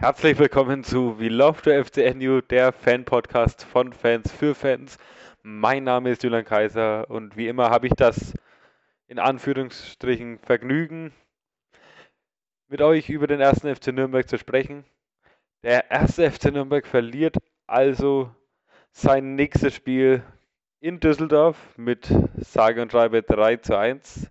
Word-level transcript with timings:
Herzlich 0.00 0.38
willkommen 0.38 0.84
zu 0.84 1.18
We 1.18 1.26
Love 1.26 1.58
the 1.64 1.82
FCNU, 1.82 2.40
der 2.42 2.70
Fan-Podcast 2.70 3.64
von 3.64 3.92
Fans 3.92 4.30
für 4.30 4.54
Fans. 4.54 4.96
Mein 5.42 5.82
Name 5.82 6.10
ist 6.10 6.22
Julian 6.22 6.44
Kaiser 6.44 7.10
und 7.10 7.36
wie 7.36 7.48
immer 7.48 7.70
habe 7.70 7.88
ich 7.88 7.94
das 7.94 8.32
in 9.08 9.18
Anführungsstrichen 9.18 10.38
Vergnügen, 10.38 11.12
mit 12.68 12.80
euch 12.80 13.08
über 13.08 13.26
den 13.26 13.40
ersten 13.40 13.74
FC 13.74 13.88
Nürnberg 13.88 14.28
zu 14.28 14.38
sprechen. 14.38 14.84
Der 15.64 15.90
erste 15.90 16.30
FC 16.30 16.52
Nürnberg 16.52 16.86
verliert 16.86 17.36
also 17.66 18.30
sein 18.92 19.34
nächstes 19.34 19.74
Spiel 19.74 20.22
in 20.78 21.00
Düsseldorf 21.00 21.76
mit 21.76 22.08
sage 22.36 22.82
und 22.82 22.92
schreibe 22.92 23.24
3 23.24 23.56
zu 23.56 23.76
1. 23.76 24.30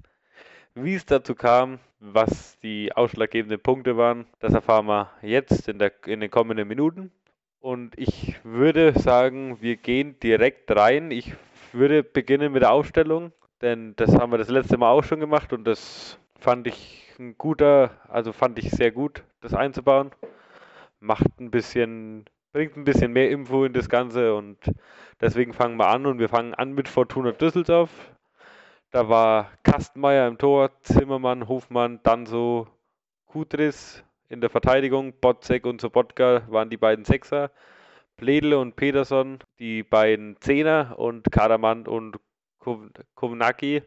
Wie 0.79 0.93
es 0.93 1.07
dazu 1.07 1.33
kam, 1.33 1.79
was 1.99 2.59
die 2.59 2.93
ausschlaggebenden 2.93 3.59
Punkte 3.59 3.97
waren, 3.97 4.27
das 4.39 4.53
erfahren 4.53 4.85
wir 4.85 5.09
jetzt 5.23 5.67
in, 5.67 5.79
der, 5.79 5.91
in 6.05 6.19
den 6.19 6.29
kommenden 6.29 6.67
Minuten. 6.67 7.09
Und 7.59 7.97
ich 7.97 8.35
würde 8.43 8.93
sagen, 8.99 9.59
wir 9.59 9.75
gehen 9.75 10.19
direkt 10.19 10.69
rein. 10.69 11.09
Ich 11.09 11.33
würde 11.73 12.03
beginnen 12.03 12.53
mit 12.53 12.61
der 12.61 12.73
Aufstellung, 12.73 13.31
denn 13.63 13.95
das 13.95 14.15
haben 14.15 14.31
wir 14.31 14.37
das 14.37 14.49
letzte 14.49 14.77
Mal 14.77 14.91
auch 14.91 15.03
schon 15.03 15.19
gemacht 15.19 15.51
und 15.51 15.63
das 15.63 16.19
fand 16.39 16.67
ich 16.67 17.11
ein 17.17 17.39
guter, 17.39 17.89
also 18.07 18.31
fand 18.31 18.59
ich 18.59 18.69
sehr 18.69 18.91
gut, 18.91 19.23
das 19.41 19.55
einzubauen. 19.55 20.11
Macht 20.99 21.39
ein 21.39 21.49
bisschen, 21.49 22.25
bringt 22.53 22.77
ein 22.77 22.83
bisschen 22.83 23.13
mehr 23.13 23.31
Info 23.31 23.65
in 23.65 23.73
das 23.73 23.89
Ganze 23.89 24.35
und 24.35 24.59
deswegen 25.21 25.53
fangen 25.53 25.77
wir 25.77 25.87
an 25.87 26.05
und 26.05 26.19
wir 26.19 26.29
fangen 26.29 26.53
an 26.53 26.73
mit 26.73 26.87
Fortuna 26.87 27.31
Düsseldorf. 27.31 27.89
Da 28.91 29.09
war 29.09 29.51
Kastenmeier 29.63 30.27
im 30.27 30.37
Tor, 30.37 30.71
Zimmermann, 30.83 31.47
Hofmann, 31.47 31.99
dann 32.03 32.25
so 32.25 32.67
Kudris 33.25 34.03
in 34.29 34.39
der 34.39 34.49
Verteidigung, 34.49 35.13
Botzek 35.19 35.65
und 35.65 35.81
Sobotka 35.81 36.43
waren 36.47 36.69
die 36.69 36.77
beiden 36.77 37.03
Sechser. 37.03 37.51
Pledel 38.15 38.53
und 38.53 38.75
Peterson, 38.75 39.39
die 39.59 39.83
beiden 39.83 40.39
Zehner 40.39 40.95
und 40.97 41.31
Karaman 41.31 41.85
und 41.85 42.17
Kovnacki, 43.15 43.83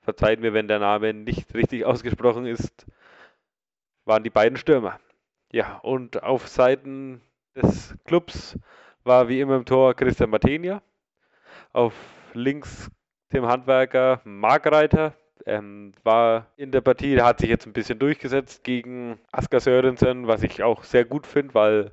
verzeiht 0.00 0.40
mir, 0.40 0.54
wenn 0.54 0.68
der 0.68 0.78
Name 0.78 1.12
nicht 1.12 1.52
richtig 1.54 1.84
ausgesprochen 1.84 2.46
ist, 2.46 2.86
waren 4.04 4.24
die 4.24 4.30
beiden 4.30 4.56
Stürmer. 4.56 4.98
Ja, 5.52 5.78
und 5.78 6.22
auf 6.22 6.48
Seiten 6.48 7.20
des 7.54 7.94
Clubs 8.04 8.58
war 9.04 9.28
wie 9.28 9.40
immer 9.40 9.56
im 9.56 9.64
Tor 9.64 9.94
Christian 9.94 10.30
Matenia. 10.30 10.82
Auf 11.72 11.94
links 12.32 12.90
Tim 13.30 13.46
Handwerker, 13.46 14.20
Markreiter, 14.24 15.14
ähm, 15.46 15.92
war 16.02 16.46
in 16.56 16.70
der 16.72 16.80
Partie, 16.80 17.20
hat 17.20 17.40
sich 17.40 17.48
jetzt 17.48 17.66
ein 17.66 17.72
bisschen 17.72 17.98
durchgesetzt 17.98 18.64
gegen 18.64 19.18
Asker 19.32 19.60
Sörensen, 19.60 20.26
was 20.26 20.42
ich 20.42 20.62
auch 20.62 20.84
sehr 20.84 21.04
gut 21.04 21.26
finde, 21.26 21.54
weil 21.54 21.92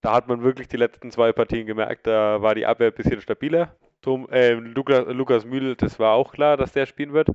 da 0.00 0.12
hat 0.12 0.28
man 0.28 0.42
wirklich 0.42 0.68
die 0.68 0.76
letzten 0.76 1.10
zwei 1.10 1.32
Partien 1.32 1.66
gemerkt, 1.66 2.06
da 2.06 2.42
war 2.42 2.54
die 2.54 2.66
Abwehr 2.66 2.88
ein 2.88 2.94
bisschen 2.94 3.20
stabiler. 3.20 3.74
Tom, 4.02 4.28
äh, 4.30 4.52
Lukas, 4.54 5.04
Lukas 5.06 5.44
Mühl, 5.44 5.76
das 5.76 5.98
war 6.00 6.14
auch 6.14 6.32
klar, 6.32 6.56
dass 6.56 6.72
der 6.72 6.86
spielen 6.86 7.12
wird. 7.12 7.28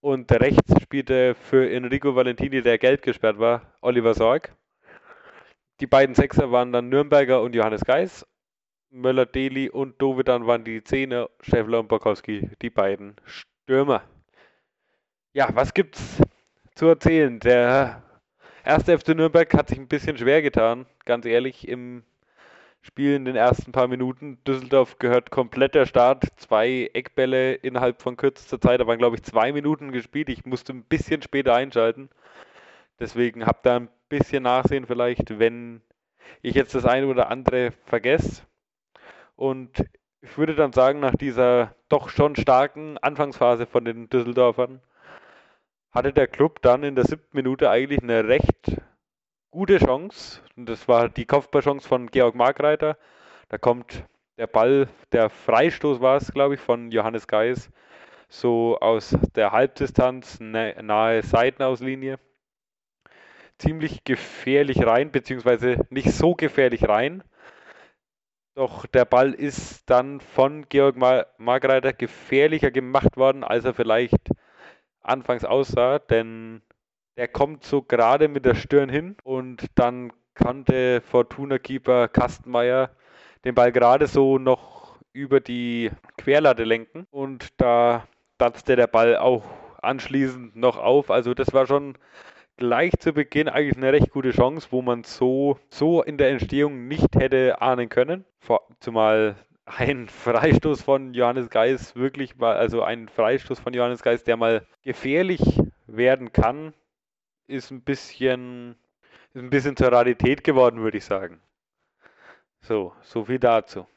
Und 0.00 0.32
rechts 0.32 0.74
spielte 0.82 1.36
für 1.36 1.70
Enrico 1.70 2.16
Valentini, 2.16 2.60
der 2.60 2.78
gelb 2.78 3.02
gesperrt 3.02 3.38
war, 3.38 3.62
Oliver 3.80 4.14
Sorg. 4.14 4.52
Die 5.80 5.86
beiden 5.86 6.16
Sechser 6.16 6.50
waren 6.50 6.72
dann 6.72 6.88
Nürnberger 6.88 7.40
und 7.40 7.54
Johannes 7.54 7.84
Geis. 7.84 8.26
Möller, 8.92 9.24
Deli 9.24 9.70
und 9.70 10.00
Dovedan 10.02 10.46
waren 10.46 10.64
die 10.64 10.84
Zehner, 10.84 11.30
Schäffler 11.40 11.80
und 11.80 11.88
Borkowski, 11.88 12.50
die 12.60 12.68
beiden 12.68 13.16
Stürmer. 13.24 14.02
Ja, 15.32 15.48
was 15.54 15.72
gibt's 15.72 16.20
zu 16.74 16.86
erzählen? 16.86 17.40
Der 17.40 18.02
erste 18.64 18.98
FC 18.98 19.08
Nürnberg 19.08 19.52
hat 19.54 19.70
sich 19.70 19.78
ein 19.78 19.88
bisschen 19.88 20.18
schwer 20.18 20.42
getan, 20.42 20.84
ganz 21.06 21.24
ehrlich, 21.24 21.66
im 21.66 22.02
Spiel 22.82 23.14
in 23.14 23.24
den 23.24 23.36
ersten 23.36 23.72
paar 23.72 23.88
Minuten. 23.88 24.38
Düsseldorf 24.46 24.98
gehört 24.98 25.30
komplett 25.30 25.74
der 25.74 25.86
Start. 25.86 26.26
Zwei 26.36 26.90
Eckbälle 26.92 27.54
innerhalb 27.54 28.02
von 28.02 28.16
kürzester 28.16 28.60
Zeit. 28.60 28.80
Da 28.80 28.86
waren, 28.86 28.98
glaube 28.98 29.16
ich, 29.16 29.22
zwei 29.22 29.52
Minuten 29.52 29.92
gespielt. 29.92 30.28
Ich 30.28 30.44
musste 30.44 30.74
ein 30.74 30.82
bisschen 30.82 31.22
später 31.22 31.54
einschalten. 31.54 32.10
Deswegen 32.98 33.46
habt 33.46 33.66
ihr 33.66 33.74
ein 33.74 33.88
bisschen 34.08 34.42
Nachsehen 34.42 34.84
vielleicht, 34.84 35.38
wenn 35.38 35.80
ich 36.42 36.54
jetzt 36.56 36.74
das 36.74 36.84
eine 36.84 37.06
oder 37.06 37.30
andere 37.30 37.70
vergesse. 37.86 38.42
Und 39.36 39.84
ich 40.20 40.38
würde 40.38 40.54
dann 40.54 40.72
sagen, 40.72 41.00
nach 41.00 41.16
dieser 41.16 41.74
doch 41.88 42.08
schon 42.08 42.36
starken 42.36 42.96
Anfangsphase 42.98 43.66
von 43.66 43.84
den 43.84 44.08
Düsseldorfern, 44.08 44.80
hatte 45.90 46.12
der 46.12 46.26
Club 46.26 46.62
dann 46.62 46.84
in 46.84 46.94
der 46.94 47.04
siebten 47.04 47.36
Minute 47.36 47.68
eigentlich 47.70 48.02
eine 48.02 48.26
recht 48.26 48.80
gute 49.50 49.78
Chance. 49.78 50.40
Und 50.56 50.68
das 50.68 50.88
war 50.88 51.08
die 51.08 51.26
Kopfballchance 51.26 51.86
von 51.86 52.10
Georg 52.10 52.34
Markreiter. 52.34 52.96
Da 53.48 53.58
kommt 53.58 54.04
der 54.38 54.46
Ball, 54.46 54.88
der 55.12 55.28
Freistoß 55.28 56.00
war 56.00 56.16
es, 56.16 56.32
glaube 56.32 56.54
ich, 56.54 56.60
von 56.60 56.90
Johannes 56.90 57.26
Geis, 57.26 57.70
so 58.28 58.78
aus 58.80 59.16
der 59.34 59.52
Halbdistanz 59.52 60.40
nahe 60.40 61.22
Seitenauslinie. 61.22 62.18
Ziemlich 63.58 64.04
gefährlich 64.04 64.84
rein, 64.84 65.12
beziehungsweise 65.12 65.86
nicht 65.90 66.10
so 66.10 66.34
gefährlich 66.34 66.88
rein. 66.88 67.22
Doch 68.54 68.86
der 68.86 69.06
Ball 69.06 69.32
ist 69.32 69.88
dann 69.88 70.20
von 70.20 70.66
Georg 70.68 70.96
Margreiter 71.38 71.92
gefährlicher 71.92 72.70
gemacht 72.70 73.16
worden, 73.16 73.44
als 73.44 73.64
er 73.64 73.72
vielleicht 73.72 74.30
anfangs 75.00 75.44
aussah, 75.44 75.98
denn 75.98 76.62
der 77.16 77.28
kommt 77.28 77.64
so 77.64 77.82
gerade 77.82 78.28
mit 78.28 78.44
der 78.44 78.54
Stirn 78.54 78.88
hin 78.90 79.16
und 79.24 79.66
dann 79.74 80.12
konnte 80.34 81.00
Fortuna-Keeper 81.00 82.08
Kastenmeier 82.08 82.90
den 83.44 83.54
Ball 83.54 83.72
gerade 83.72 84.06
so 84.06 84.38
noch 84.38 84.98
über 85.12 85.40
die 85.40 85.90
Querlatte 86.18 86.64
lenken 86.64 87.06
und 87.10 87.60
da 87.60 88.06
tanzte 88.38 88.76
der 88.76 88.86
Ball 88.86 89.16
auch 89.16 89.44
anschließend 89.82 90.56
noch 90.56 90.78
auf. 90.78 91.10
Also 91.10 91.34
das 91.34 91.52
war 91.52 91.66
schon 91.66 91.98
gleich 92.62 92.92
zu 93.00 93.12
Beginn 93.12 93.48
eigentlich 93.48 93.76
eine 93.76 93.92
recht 93.92 94.12
gute 94.12 94.30
Chance, 94.30 94.68
wo 94.70 94.82
man 94.82 95.02
so, 95.02 95.58
so 95.68 96.00
in 96.00 96.16
der 96.16 96.30
Entstehung 96.30 96.86
nicht 96.86 97.16
hätte 97.16 97.60
ahnen 97.60 97.88
können. 97.88 98.24
Vor, 98.38 98.68
zumal 98.78 99.34
ein 99.64 100.06
Freistoß 100.08 100.80
von 100.80 101.12
Johannes 101.12 101.50
Geis 101.50 101.96
wirklich 101.96 102.36
mal, 102.36 102.54
also 102.54 102.84
ein 102.84 103.08
Freistoß 103.08 103.58
von 103.58 103.74
Johannes 103.74 104.04
Geis, 104.04 104.22
der 104.22 104.36
mal 104.36 104.64
gefährlich 104.84 105.40
werden 105.88 106.32
kann, 106.32 106.72
ist 107.48 107.72
ein 107.72 107.80
bisschen, 107.80 108.76
ist 109.34 109.42
ein 109.42 109.50
bisschen 109.50 109.76
zur 109.76 109.90
Rarität 109.90 110.44
geworden, 110.44 110.82
würde 110.82 110.98
ich 110.98 111.04
sagen. 111.04 111.40
So, 112.60 112.92
so 113.00 113.24
viel 113.24 113.40
dazu. 113.40 113.88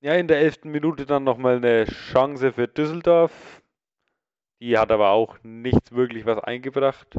Ja, 0.00 0.14
in 0.14 0.28
der 0.28 0.38
elften 0.38 0.70
Minute 0.70 1.04
dann 1.04 1.24
nochmal 1.24 1.56
eine 1.56 1.86
Chance 1.86 2.52
für 2.52 2.68
Düsseldorf. 2.68 3.60
Die 4.60 4.78
hat 4.78 4.92
aber 4.92 5.10
auch 5.10 5.36
nichts 5.42 5.90
wirklich 5.90 6.26
was 6.26 6.38
eingebracht. 6.38 7.18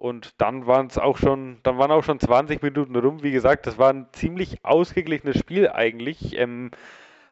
Und 0.00 0.40
dann 0.40 0.66
waren 0.66 0.86
es 0.86 0.96
auch 0.96 1.18
schon, 1.18 1.58
dann 1.62 1.76
waren 1.76 1.90
auch 1.90 2.02
schon 2.02 2.18
20 2.18 2.62
Minuten 2.62 2.96
rum. 2.96 3.22
Wie 3.22 3.32
gesagt, 3.32 3.66
das 3.66 3.76
war 3.76 3.92
ein 3.92 4.08
ziemlich 4.12 4.64
ausgeglichenes 4.64 5.38
Spiel 5.38 5.68
eigentlich. 5.68 6.38
Ähm, 6.38 6.70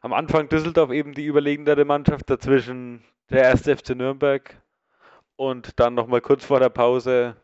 am 0.01 0.13
Anfang 0.13 0.49
Düsseldorf 0.49 0.91
eben 0.91 1.13
die 1.13 1.25
überlegendere 1.25 1.83
Mannschaft, 1.83 2.29
dazwischen 2.29 3.03
der 3.31 3.41
erste 3.41 3.75
FC 3.75 3.95
Nürnberg 3.95 4.61
und 5.35 5.79
dann 5.79 5.95
nochmal 5.95 6.21
kurz 6.21 6.45
vor 6.45 6.59
der 6.59 6.69
Pause 6.69 7.37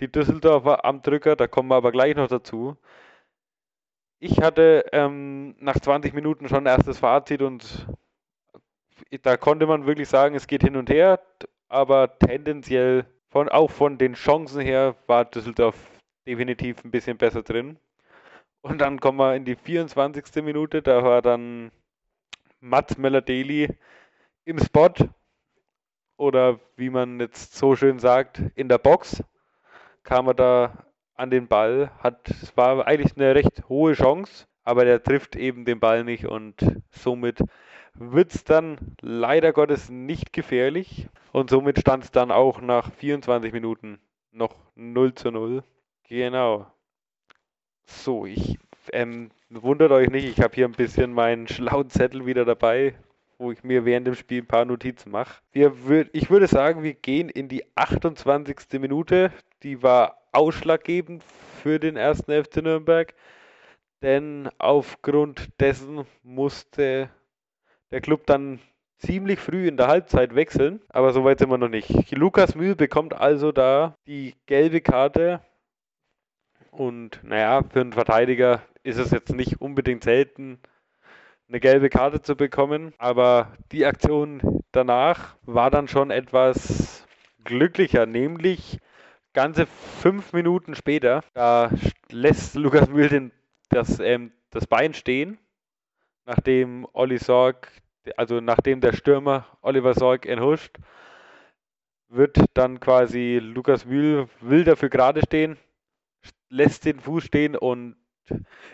die 0.00 0.12
Düsseldorfer 0.12 0.84
am 0.84 1.00
Drücker, 1.00 1.36
da 1.36 1.46
kommen 1.46 1.70
wir 1.70 1.76
aber 1.76 1.90
gleich 1.90 2.14
noch 2.14 2.28
dazu. 2.28 2.76
Ich 4.18 4.42
hatte 4.42 4.84
ähm, 4.92 5.56
nach 5.58 5.80
20 5.80 6.12
Minuten 6.12 6.50
schon 6.50 6.66
erstes 6.66 6.98
Fazit 6.98 7.40
und 7.40 7.86
da 9.22 9.38
konnte 9.38 9.66
man 9.66 9.86
wirklich 9.86 10.10
sagen, 10.10 10.34
es 10.34 10.46
geht 10.46 10.62
hin 10.62 10.76
und 10.76 10.90
her, 10.90 11.20
aber 11.68 12.18
tendenziell 12.18 13.06
von, 13.34 13.48
auch 13.48 13.72
von 13.72 13.98
den 13.98 14.14
Chancen 14.14 14.60
her 14.60 14.94
war 15.08 15.24
Düsseldorf 15.24 15.74
definitiv 16.24 16.84
ein 16.84 16.92
bisschen 16.92 17.18
besser 17.18 17.42
drin. 17.42 17.78
Und 18.62 18.78
dann 18.78 19.00
kommen 19.00 19.18
wir 19.18 19.34
in 19.34 19.44
die 19.44 19.56
24. 19.56 20.44
Minute, 20.44 20.82
da 20.82 21.02
war 21.02 21.20
dann 21.20 21.72
Mats 22.60 22.96
Möller-Deli 22.96 23.76
im 24.44 24.58
Spot 24.60 24.92
oder 26.16 26.60
wie 26.76 26.90
man 26.90 27.18
jetzt 27.18 27.56
so 27.56 27.74
schön 27.74 27.98
sagt, 27.98 28.40
in 28.54 28.68
der 28.68 28.78
Box 28.78 29.20
kam 30.04 30.28
er 30.28 30.34
da 30.34 30.84
an 31.16 31.30
den 31.30 31.48
Ball. 31.48 31.90
Hat, 31.98 32.30
es 32.30 32.56
war 32.56 32.86
eigentlich 32.86 33.16
eine 33.16 33.34
recht 33.34 33.68
hohe 33.68 33.94
Chance, 33.94 34.46
aber 34.62 34.84
der 34.84 35.02
trifft 35.02 35.34
eben 35.34 35.64
den 35.64 35.80
Ball 35.80 36.04
nicht 36.04 36.24
und 36.24 36.54
somit 36.90 37.40
wird 37.94 38.34
es 38.34 38.44
dann 38.44 38.78
leider 39.00 39.52
Gottes 39.52 39.90
nicht 39.90 40.32
gefährlich. 40.32 41.08
Und 41.32 41.50
somit 41.50 41.80
stand 41.80 42.04
es 42.04 42.10
dann 42.10 42.30
auch 42.30 42.60
nach 42.60 42.92
24 42.92 43.52
Minuten 43.52 43.98
noch 44.32 44.56
0 44.76 45.14
zu 45.14 45.30
0. 45.30 45.62
Genau. 46.08 46.66
So, 47.86 48.26
ich 48.26 48.58
ähm, 48.92 49.30
wundert 49.50 49.92
euch 49.92 50.10
nicht, 50.10 50.24
ich 50.24 50.40
habe 50.40 50.54
hier 50.54 50.66
ein 50.66 50.72
bisschen 50.72 51.12
meinen 51.12 51.48
schlauen 51.48 51.88
Zettel 51.88 52.26
wieder 52.26 52.44
dabei, 52.44 52.94
wo 53.38 53.52
ich 53.52 53.62
mir 53.62 53.84
während 53.84 54.06
dem 54.06 54.14
Spiel 54.14 54.42
ein 54.42 54.46
paar 54.46 54.64
Notizen 54.64 55.10
mache. 55.10 55.40
ich 55.52 56.30
würde 56.30 56.46
sagen, 56.46 56.82
wir 56.82 56.94
gehen 56.94 57.28
in 57.28 57.48
die 57.48 57.64
28. 57.76 58.80
Minute. 58.80 59.32
Die 59.62 59.82
war 59.82 60.18
ausschlaggebend 60.32 61.22
für 61.62 61.78
den 61.78 61.96
ersten 61.96 62.32
FC 62.32 62.56
Nürnberg, 62.56 63.14
denn 64.02 64.50
aufgrund 64.58 65.48
dessen 65.60 66.04
musste 66.22 67.08
der 67.94 68.00
Club 68.00 68.26
dann 68.26 68.58
ziemlich 68.98 69.38
früh 69.38 69.68
in 69.68 69.76
der 69.76 69.86
Halbzeit 69.86 70.34
wechseln, 70.34 70.82
aber 70.88 71.12
so 71.12 71.24
weit 71.24 71.38
sind 71.38 71.48
wir 71.48 71.58
noch 71.58 71.68
nicht. 71.68 72.10
Lukas 72.10 72.56
Mühl 72.56 72.74
bekommt 72.74 73.14
also 73.14 73.52
da 73.52 73.94
die 74.08 74.34
gelbe 74.46 74.80
Karte 74.80 75.40
und 76.72 77.20
naja, 77.22 77.62
für 77.62 77.82
einen 77.82 77.92
Verteidiger 77.92 78.62
ist 78.82 78.98
es 78.98 79.12
jetzt 79.12 79.32
nicht 79.32 79.60
unbedingt 79.60 80.02
selten, 80.02 80.58
eine 81.48 81.60
gelbe 81.60 81.88
Karte 81.88 82.20
zu 82.20 82.34
bekommen, 82.34 82.92
aber 82.98 83.52
die 83.70 83.86
Aktion 83.86 84.60
danach 84.72 85.36
war 85.42 85.70
dann 85.70 85.86
schon 85.86 86.10
etwas 86.10 87.06
glücklicher, 87.44 88.06
nämlich 88.06 88.80
ganze 89.34 89.66
fünf 89.66 90.32
Minuten 90.32 90.74
später, 90.74 91.22
da 91.34 91.70
lässt 92.10 92.56
Lukas 92.56 92.88
Mühl 92.88 93.08
den, 93.08 93.30
das, 93.68 94.00
ähm, 94.00 94.32
das 94.50 94.66
Bein 94.66 94.94
stehen, 94.94 95.38
nachdem 96.26 96.88
Olli 96.92 97.18
Sorg 97.18 97.70
also 98.16 98.40
nachdem 98.40 98.80
der 98.80 98.92
Stürmer 98.92 99.46
Oliver 99.62 99.94
Sorg 99.94 100.26
enthuscht, 100.26 100.76
wird 102.08 102.38
dann 102.54 102.80
quasi 102.80 103.40
Lukas 103.42 103.84
Mühl 103.84 104.28
will 104.40 104.64
dafür 104.64 104.88
gerade 104.88 105.20
stehen, 105.22 105.56
lässt 106.48 106.84
den 106.84 107.00
Fuß 107.00 107.24
stehen 107.24 107.56
und 107.56 107.96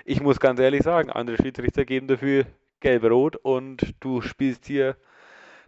ich 0.04 0.20
muss 0.20 0.40
ganz 0.40 0.60
ehrlich 0.60 0.82
sagen, 0.82 1.10
andere 1.10 1.36
Schiedsrichter 1.36 1.84
geben 1.84 2.06
dafür 2.06 2.44
gelb-rot 2.80 3.36
und 3.36 3.94
du 4.00 4.20
spielst 4.20 4.66
hier 4.66 4.96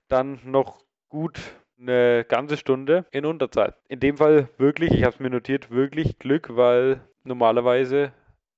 dann 0.08 0.40
noch 0.44 0.78
gut 1.08 1.40
eine 1.78 2.24
ganze 2.28 2.56
Stunde 2.56 3.06
in 3.10 3.26
Unterzeit. 3.26 3.74
In 3.88 4.00
dem 4.00 4.16
Fall 4.16 4.48
wirklich, 4.56 4.92
ich 4.92 5.02
habe 5.02 5.14
es 5.14 5.20
mir 5.20 5.30
notiert, 5.30 5.70
wirklich 5.70 6.18
Glück, 6.18 6.56
weil 6.56 7.00
normalerweise 7.24 8.12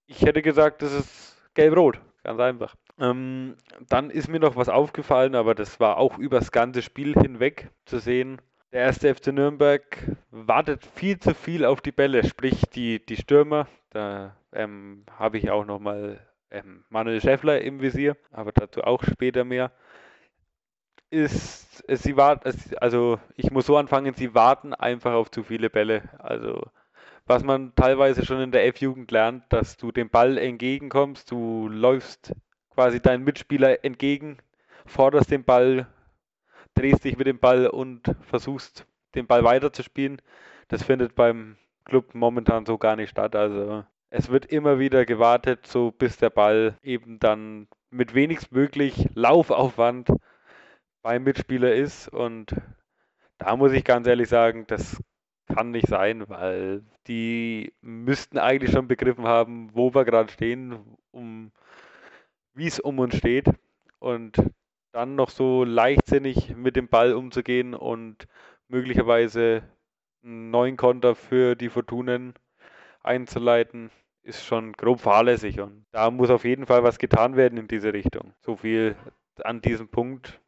ich 0.06 0.22
hätte 0.22 0.42
gesagt, 0.42 0.82
das 0.82 0.92
ist 0.92 1.42
gelb-rot, 1.54 1.98
ganz 2.22 2.40
einfach. 2.40 2.74
Ähm, 2.98 3.56
dann 3.88 4.10
ist 4.10 4.28
mir 4.28 4.40
noch 4.40 4.56
was 4.56 4.68
aufgefallen, 4.68 5.34
aber 5.34 5.54
das 5.54 5.80
war 5.80 5.96
auch 5.96 6.18
übers 6.18 6.52
ganze 6.52 6.82
Spiel 6.82 7.14
hinweg 7.14 7.70
zu 7.86 7.98
sehen. 7.98 8.40
Der 8.72 8.82
erste 8.82 9.14
FC 9.14 9.28
Nürnberg 9.28 9.84
wartet 10.30 10.84
viel 10.94 11.18
zu 11.18 11.34
viel 11.34 11.64
auf 11.64 11.80
die 11.80 11.92
Bälle, 11.92 12.24
sprich 12.24 12.62
die, 12.74 13.04
die 13.04 13.16
Stürmer. 13.16 13.68
Da 13.90 14.36
ähm, 14.52 15.04
habe 15.16 15.38
ich 15.38 15.50
auch 15.50 15.64
nochmal 15.64 16.20
ähm, 16.50 16.84
Manuel 16.88 17.20
Schäffler 17.20 17.60
im 17.60 17.80
Visier, 17.80 18.16
aber 18.30 18.52
dazu 18.52 18.82
auch 18.82 19.02
später 19.04 19.44
mehr. 19.44 19.72
Ist, 21.10 21.84
sie 21.88 22.16
warten, 22.16 22.52
also 22.80 23.20
ich 23.36 23.50
muss 23.52 23.66
so 23.66 23.76
anfangen, 23.76 24.14
sie 24.14 24.34
warten 24.34 24.74
einfach 24.74 25.12
auf 25.12 25.30
zu 25.30 25.44
viele 25.44 25.70
Bälle. 25.70 26.02
Also 26.18 26.64
was 27.26 27.42
man 27.42 27.74
teilweise 27.74 28.24
schon 28.24 28.40
in 28.40 28.50
der 28.52 28.66
F-Jugend 28.66 29.10
lernt, 29.10 29.44
dass 29.50 29.76
du 29.76 29.92
dem 29.92 30.10
Ball 30.10 30.36
entgegenkommst, 30.36 31.30
du 31.30 31.68
läufst 31.68 32.34
quasi 32.74 33.00
deinen 33.00 33.24
Mitspieler 33.24 33.84
entgegen, 33.84 34.38
forderst 34.86 35.30
den 35.30 35.44
Ball, 35.44 35.86
drehst 36.74 37.04
dich 37.04 37.16
mit 37.16 37.26
dem 37.26 37.38
Ball 37.38 37.66
und 37.66 38.14
versuchst 38.22 38.86
den 39.14 39.26
Ball 39.26 39.44
weiterzuspielen. 39.44 40.20
Das 40.68 40.82
findet 40.82 41.14
beim 41.14 41.56
Club 41.84 42.14
momentan 42.14 42.66
so 42.66 42.78
gar 42.78 42.96
nicht 42.96 43.10
statt. 43.10 43.36
Also 43.36 43.84
es 44.10 44.28
wird 44.28 44.46
immer 44.46 44.78
wieder 44.78 45.04
gewartet, 45.04 45.66
so 45.66 45.90
bis 45.90 46.16
der 46.16 46.30
Ball 46.30 46.78
eben 46.82 47.18
dann 47.18 47.68
mit 47.90 48.14
wenigstmöglich 48.14 49.08
Laufaufwand 49.14 50.08
beim 51.02 51.24
Mitspieler 51.24 51.74
ist. 51.74 52.08
Und 52.08 52.54
da 53.38 53.56
muss 53.56 53.72
ich 53.72 53.84
ganz 53.84 54.06
ehrlich 54.06 54.28
sagen, 54.28 54.66
das 54.66 55.02
kann 55.46 55.70
nicht 55.70 55.86
sein, 55.88 56.28
weil 56.28 56.82
die 57.06 57.72
müssten 57.82 58.38
eigentlich 58.38 58.72
schon 58.72 58.88
begriffen 58.88 59.26
haben, 59.26 59.70
wo 59.74 59.94
wir 59.94 60.04
gerade 60.04 60.32
stehen, 60.32 60.78
um 61.10 61.52
wie 62.54 62.66
es 62.66 62.80
um 62.80 62.98
uns 62.98 63.16
steht 63.16 63.46
und 63.98 64.36
dann 64.92 65.16
noch 65.16 65.30
so 65.30 65.64
leichtsinnig 65.64 66.54
mit 66.56 66.76
dem 66.76 66.88
Ball 66.88 67.12
umzugehen 67.14 67.74
und 67.74 68.28
möglicherweise 68.68 69.62
einen 70.22 70.50
neuen 70.50 70.76
Konter 70.76 71.14
für 71.14 71.56
die 71.56 71.68
Fortunen 71.68 72.34
einzuleiten, 73.02 73.90
ist 74.22 74.44
schon 74.44 74.72
grob 74.72 75.00
fahrlässig 75.00 75.60
und 75.60 75.84
da 75.92 76.10
muss 76.10 76.30
auf 76.30 76.44
jeden 76.44 76.66
Fall 76.66 76.82
was 76.82 76.98
getan 76.98 77.36
werden 77.36 77.58
in 77.58 77.68
diese 77.68 77.92
Richtung. 77.92 78.32
So 78.40 78.56
viel 78.56 78.96
an 79.42 79.60
diesem 79.60 79.88
Punkt. 79.88 80.40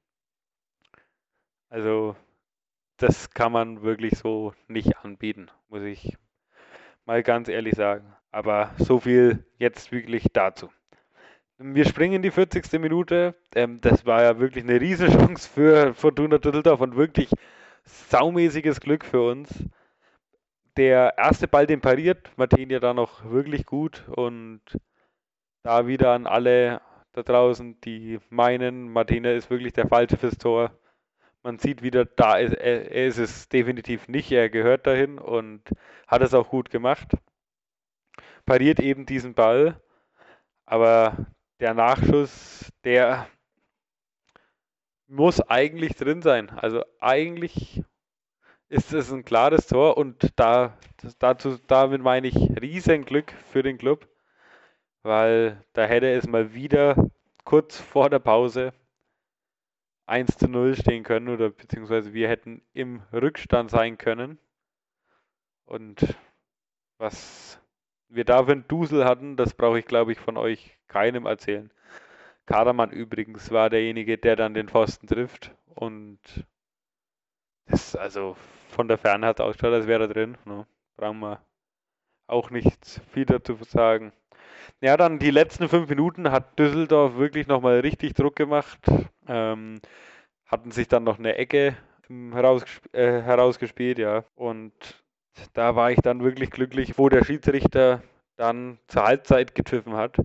Also 1.69 2.17
das 2.97 3.31
kann 3.31 3.53
man 3.53 3.83
wirklich 3.83 4.17
so 4.17 4.55
nicht 4.69 4.97
anbieten, 4.99 5.51
muss 5.69 5.83
ich 5.83 6.17
mal 7.05 7.23
ganz 7.23 7.49
ehrlich 7.49 7.75
sagen. 7.75 8.15
Aber 8.31 8.75
so 8.79 9.01
viel 9.01 9.45
jetzt 9.59 9.93
wirklich 9.93 10.27
dazu. 10.33 10.71
Wir 11.59 11.87
springen 11.87 12.17
in 12.17 12.23
die 12.23 12.31
40. 12.31 12.73
Minute. 12.81 13.35
Ähm, 13.55 13.81
das 13.81 14.05
war 14.05 14.23
ja 14.23 14.39
wirklich 14.39 14.65
eine 14.65 14.79
Riesenchance 14.79 15.49
für 15.49 15.95
Fortuna 15.95 16.37
Düsseldorf 16.37 16.81
und 16.83 16.97
wirklich 16.97 17.31
saumäßiges 17.85 18.81
Glück 18.81 19.07
für 19.07 19.23
uns. 19.23 19.65
Der 20.77 21.15
erste 21.17 21.49
Ball, 21.49 21.67
den 21.67 21.81
pariert 21.81 22.31
Martinia 22.37 22.79
da 22.79 22.93
noch 22.93 23.25
wirklich 23.31 23.65
gut 23.65 24.07
und 24.09 24.61
da 25.63 25.87
wieder 25.87 26.13
an 26.13 26.27
alle 26.27 26.83
da 27.13 27.23
draußen, 27.23 27.81
die 27.81 28.19
meinen, 28.29 28.93
Martina 28.93 29.31
ist 29.33 29.49
wirklich 29.49 29.73
der 29.73 29.89
Falsche 29.89 30.19
fürs 30.19 30.37
Tor. 30.37 30.71
Man 31.43 31.59
sieht 31.59 31.83
wieder, 31.83 32.05
da 32.05 32.37
ist, 32.37 32.53
er, 32.53 32.93
er 32.93 33.07
ist 33.07 33.17
es 33.17 33.49
definitiv 33.49 34.09
nicht, 34.09 34.31
er 34.31 34.51
gehört 34.51 34.87
dahin 34.87 35.19
und 35.19 35.63
hat 36.07 36.21
es 36.21 36.35
auch 36.35 36.51
gut 36.51 36.69
gemacht. 36.69 37.17
Pariert 38.45 38.81
eben 38.81 39.07
diesen 39.07 39.33
Ball, 39.33 39.81
aber 40.67 41.27
der 41.61 41.75
Nachschuss, 41.75 42.73
der 42.85 43.29
muss 45.09 45.41
eigentlich 45.41 45.95
drin 45.95 46.23
sein. 46.23 46.51
Also 46.51 46.85
eigentlich 47.01 47.83
ist 48.69 48.93
es 48.93 49.13
ein 49.13 49.25
klares 49.25 49.67
Tor 49.67 49.97
und 49.97 50.33
da, 50.37 50.77
dazu, 51.19 51.59
damit 51.67 52.03
meine 52.03 52.29
ich 52.29 52.37
Riesenglück 52.61 53.33
für 53.53 53.63
den 53.63 53.79
Club, 53.79 54.09
weil 55.03 55.65
da 55.73 55.85
hätte 55.85 56.11
es 56.11 56.27
mal 56.27 56.55
wieder 56.55 57.11
kurz 57.45 57.81
vor 57.81 58.11
der 58.11 58.19
Pause 58.19 58.73
1 60.07 60.37
zu 60.37 60.49
0 60.49 60.77
stehen 60.77 61.05
können 61.05 61.29
oder 61.29 61.51
beziehungsweise 61.51 62.13
wir 62.13 62.29
hätten 62.29 62.63
im 62.73 63.03
Rückstand 63.13 63.71
sein 63.71 63.99
können. 63.99 64.39
Und 65.65 66.17
was 66.99 67.61
wir 68.09 68.25
da 68.25 68.45
für 68.45 68.53
einen 68.53 68.69
Dusel 68.69 69.05
hatten, 69.05 69.37
das 69.37 69.55
brauche 69.55 69.79
ich 69.79 69.87
glaube 69.87 70.13
ich 70.13 70.19
von 70.19 70.37
euch 70.37 70.79
keinem 70.89 71.27
erzählen. 71.27 71.71
Kadermann 72.47 72.91
übrigens 72.91 73.51
war 73.51 73.71
derjenige, 73.71 74.19
der 74.19 74.37
dann 74.37 74.55
den 74.55 74.69
Pfosten 74.69 75.07
trifft 75.07 75.53
und 75.75 76.19
das 77.67 77.97
also 77.97 78.37
von 78.71 78.89
der 78.89 78.99
Ferne 78.99 79.27
hat 79.27 79.41
ausgeschaut, 79.41 79.75
als 79.75 79.87
wäre 79.87 80.05
er 80.05 80.09
drin. 80.09 80.39
Ne? 80.45 80.67
Brauchen 80.97 81.21
wir 81.21 81.41
auch 82.27 82.51
nichts 82.51 83.01
viel 83.13 83.25
dazu 83.25 83.57
sagen. 83.63 84.13
Ja, 84.81 84.97
dann 84.97 85.19
die 85.19 85.31
letzten 85.31 85.69
fünf 85.69 85.89
Minuten 85.89 86.31
hat 86.31 86.59
Düsseldorf 86.59 87.17
wirklich 87.17 87.47
nochmal 87.47 87.81
richtig 87.81 88.15
Druck 88.15 88.37
gemacht. 88.37 88.79
Ähm, 89.29 89.81
hatten 90.47 90.71
sich 90.71 90.89
dann 90.89 91.05
noch 91.05 91.19
eine 91.19 91.37
Ecke 91.37 91.77
herausgesp 92.09 92.95
äh, 92.95 93.23
herausgespielt, 93.23 93.99
ja. 93.99 94.25
Und 94.35 94.73
da 95.53 95.77
war 95.77 95.91
ich 95.91 96.01
dann 96.01 96.23
wirklich 96.23 96.51
glücklich, 96.51 96.99
wo 96.99 97.09
der 97.09 97.25
Schiedsrichter 97.25 98.03
dann 98.37 98.79
zur 98.89 99.05
Halbzeit 99.05 99.55
gepfiffen 99.55 99.95
hat. 99.95 100.17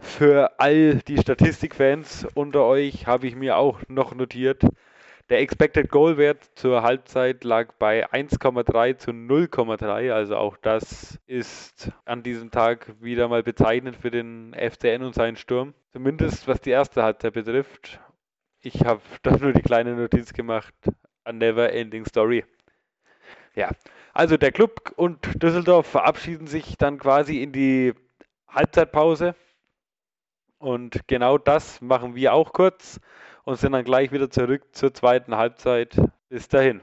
Für 0.00 0.60
all 0.60 0.96
die 1.08 1.18
Statistikfans 1.18 2.26
unter 2.34 2.64
euch 2.64 3.06
habe 3.06 3.26
ich 3.26 3.34
mir 3.34 3.56
auch 3.56 3.80
noch 3.88 4.14
notiert, 4.14 4.62
der 5.28 5.40
Expected 5.40 5.90
Goal 5.90 6.16
Wert 6.16 6.42
zur 6.54 6.82
Halbzeit 6.82 7.44
lag 7.44 7.74
bei 7.78 8.08
1,3 8.10 8.96
zu 8.96 9.10
0,3. 9.10 10.10
Also 10.10 10.36
auch 10.36 10.56
das 10.56 11.18
ist 11.26 11.92
an 12.06 12.22
diesem 12.22 12.50
Tag 12.50 12.94
wieder 13.00 13.28
mal 13.28 13.42
bezeichnend 13.42 13.96
für 13.96 14.10
den 14.10 14.54
FCN 14.54 15.02
und 15.02 15.14
seinen 15.14 15.36
Sturm. 15.36 15.74
Zumindest 15.92 16.48
was 16.48 16.62
die 16.62 16.70
erste 16.70 17.02
Halbzeit 17.02 17.34
betrifft. 17.34 18.00
Ich 18.60 18.86
habe 18.86 19.02
da 19.22 19.36
nur 19.36 19.52
die 19.52 19.60
kleine 19.60 19.94
Notiz 19.96 20.32
gemacht. 20.32 20.74
A 21.24 21.32
never 21.32 21.74
ending 21.74 22.06
story. 22.06 22.46
Ja, 23.54 23.70
also 24.18 24.36
der 24.36 24.50
Club 24.50 24.92
und 24.96 25.40
Düsseldorf 25.40 25.86
verabschieden 25.86 26.48
sich 26.48 26.76
dann 26.76 26.98
quasi 26.98 27.40
in 27.40 27.52
die 27.52 27.94
Halbzeitpause. 28.48 29.36
Und 30.58 31.06
genau 31.06 31.38
das 31.38 31.80
machen 31.80 32.16
wir 32.16 32.32
auch 32.32 32.52
kurz 32.52 32.98
und 33.44 33.60
sind 33.60 33.70
dann 33.72 33.84
gleich 33.84 34.10
wieder 34.10 34.28
zurück 34.28 34.74
zur 34.74 34.92
zweiten 34.92 35.36
Halbzeit. 35.36 35.96
Bis 36.28 36.48
dahin. 36.48 36.80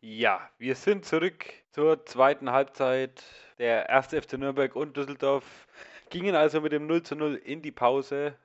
Ja, 0.00 0.50
wir 0.58 0.74
sind 0.74 1.04
zurück 1.04 1.44
zur 1.70 2.04
zweiten 2.04 2.50
Halbzeit. 2.50 3.22
Der 3.58 3.88
erste 3.88 4.20
FC 4.20 4.32
Nürnberg 4.32 4.74
und 4.74 4.96
Düsseldorf 4.96 5.68
gingen 6.10 6.34
also 6.34 6.60
mit 6.60 6.72
dem 6.72 6.88
0 6.88 7.04
zu 7.04 7.14
0 7.14 7.36
in 7.36 7.62
die 7.62 7.70
Pause. 7.70 8.36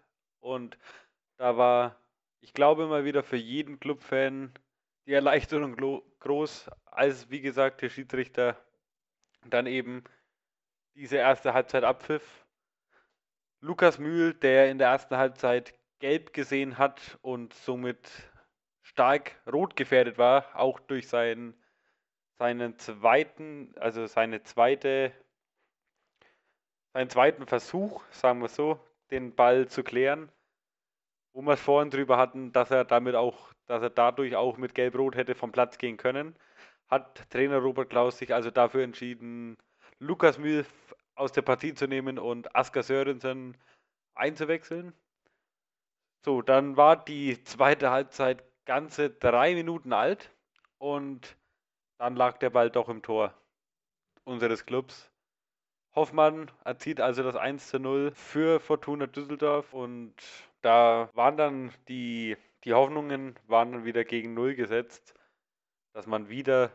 Und 0.42 0.78
da 1.38 1.58
war, 1.58 1.96
ich 2.40 2.54
glaube 2.54 2.86
mal 2.86 3.04
wieder 3.04 3.24
für 3.24 3.38
jeden 3.38 3.80
Clubfan 3.80 4.54
die 5.08 5.14
Erleichterung 5.14 5.76
groß, 6.20 6.70
als 6.86 7.30
wie 7.30 7.42
gesagt 7.42 7.82
der 7.82 7.90
Schiedsrichter 7.90 8.58
dann 9.46 9.66
eben 9.66 10.04
diese 10.96 11.18
erste 11.18 11.54
Halbzeit 11.54 11.84
abpfiff. 11.84 12.46
Lukas 13.62 14.00
Mühl, 14.00 14.34
der 14.34 14.70
in 14.70 14.78
der 14.78 14.90
ersten 14.90 15.18
Halbzeit 15.18 15.74
gelb 16.00 16.34
gesehen 16.34 16.78
hat 16.78 17.18
und 17.22 17.54
somit 17.54 18.10
stark 18.82 19.42
rot 19.52 19.76
gefährdet 19.76 20.18
war, 20.18 20.56
auch 20.56 20.80
durch 20.80 21.08
seinen, 21.08 21.54
seinen 22.38 22.78
zweiten, 22.80 23.74
also 23.78 24.08
seine 24.08 24.44
zweite, 24.44 25.12
seinen 26.94 27.10
zweiten 27.10 27.46
Versuch, 27.46 28.04
sagen 28.12 28.42
wir 28.42 28.48
so, 28.48 28.80
den 29.12 29.36
Ball 29.36 29.68
zu 29.68 29.84
klären, 29.84 30.32
wo 31.40 31.44
wir 31.44 31.54
es 31.54 31.62
vorhin 31.62 31.90
drüber 31.90 32.18
hatten, 32.18 32.52
dass 32.52 32.70
er 32.70 32.84
damit 32.84 33.16
auch, 33.16 33.54
dass 33.66 33.82
er 33.82 33.90
dadurch 33.90 34.36
auch 34.36 34.58
mit 34.58 34.76
Gelb-Rot 34.76 35.16
hätte 35.16 35.36
vom 35.36 35.54
Platz 35.54 35.78
gehen 35.78 35.96
können, 35.96 36.36
hat 36.90 37.30
Trainer 37.30 37.60
Robert 37.60 37.90
Klaus 37.90 38.18
sich 38.18 38.34
also 38.34 38.52
dafür 38.52 38.84
entschieden, 38.84 39.56
Lukas 40.00 40.38
Mühl 40.38 40.66
aus 41.16 41.32
der 41.32 41.42
Partie 41.44 41.74
zu 41.74 41.88
nehmen 41.88 42.20
und 42.20 42.54
Asker 42.58 42.84
Sörensen 42.84 43.56
einzuwechseln. 44.16 44.92
So, 46.26 46.42
dann 46.42 46.76
war 46.76 46.98
die 46.98 47.42
zweite 47.46 47.90
Halbzeit 47.90 48.44
ganze 48.66 49.10
drei 49.10 49.56
Minuten 49.56 49.94
alt 49.94 50.36
und 50.78 51.38
dann 52.00 52.18
lag 52.18 52.38
der 52.40 52.50
Ball 52.50 52.70
doch 52.70 52.90
im 52.90 53.02
Tor 53.02 53.34
unseres 54.26 54.66
Clubs. 54.66 55.10
Hoffmann 55.96 56.52
erzielt 56.66 57.00
also 57.00 57.24
das 57.24 57.38
1 57.38 57.70
zu 57.70 57.80
0 57.80 58.12
für 58.12 58.60
Fortuna 58.60 59.08
Düsseldorf 59.08 59.74
und 59.74 60.14
da 60.62 61.10
waren 61.14 61.38
dann 61.38 61.72
die, 61.88 62.38
die 62.64 62.74
Hoffnungen 62.74 63.36
waren 63.48 63.72
dann 63.72 63.86
wieder 63.86 64.04
gegen 64.04 64.34
Null 64.34 64.56
gesetzt, 64.56 65.14
dass 65.94 66.08
man 66.08 66.30
wieder 66.30 66.72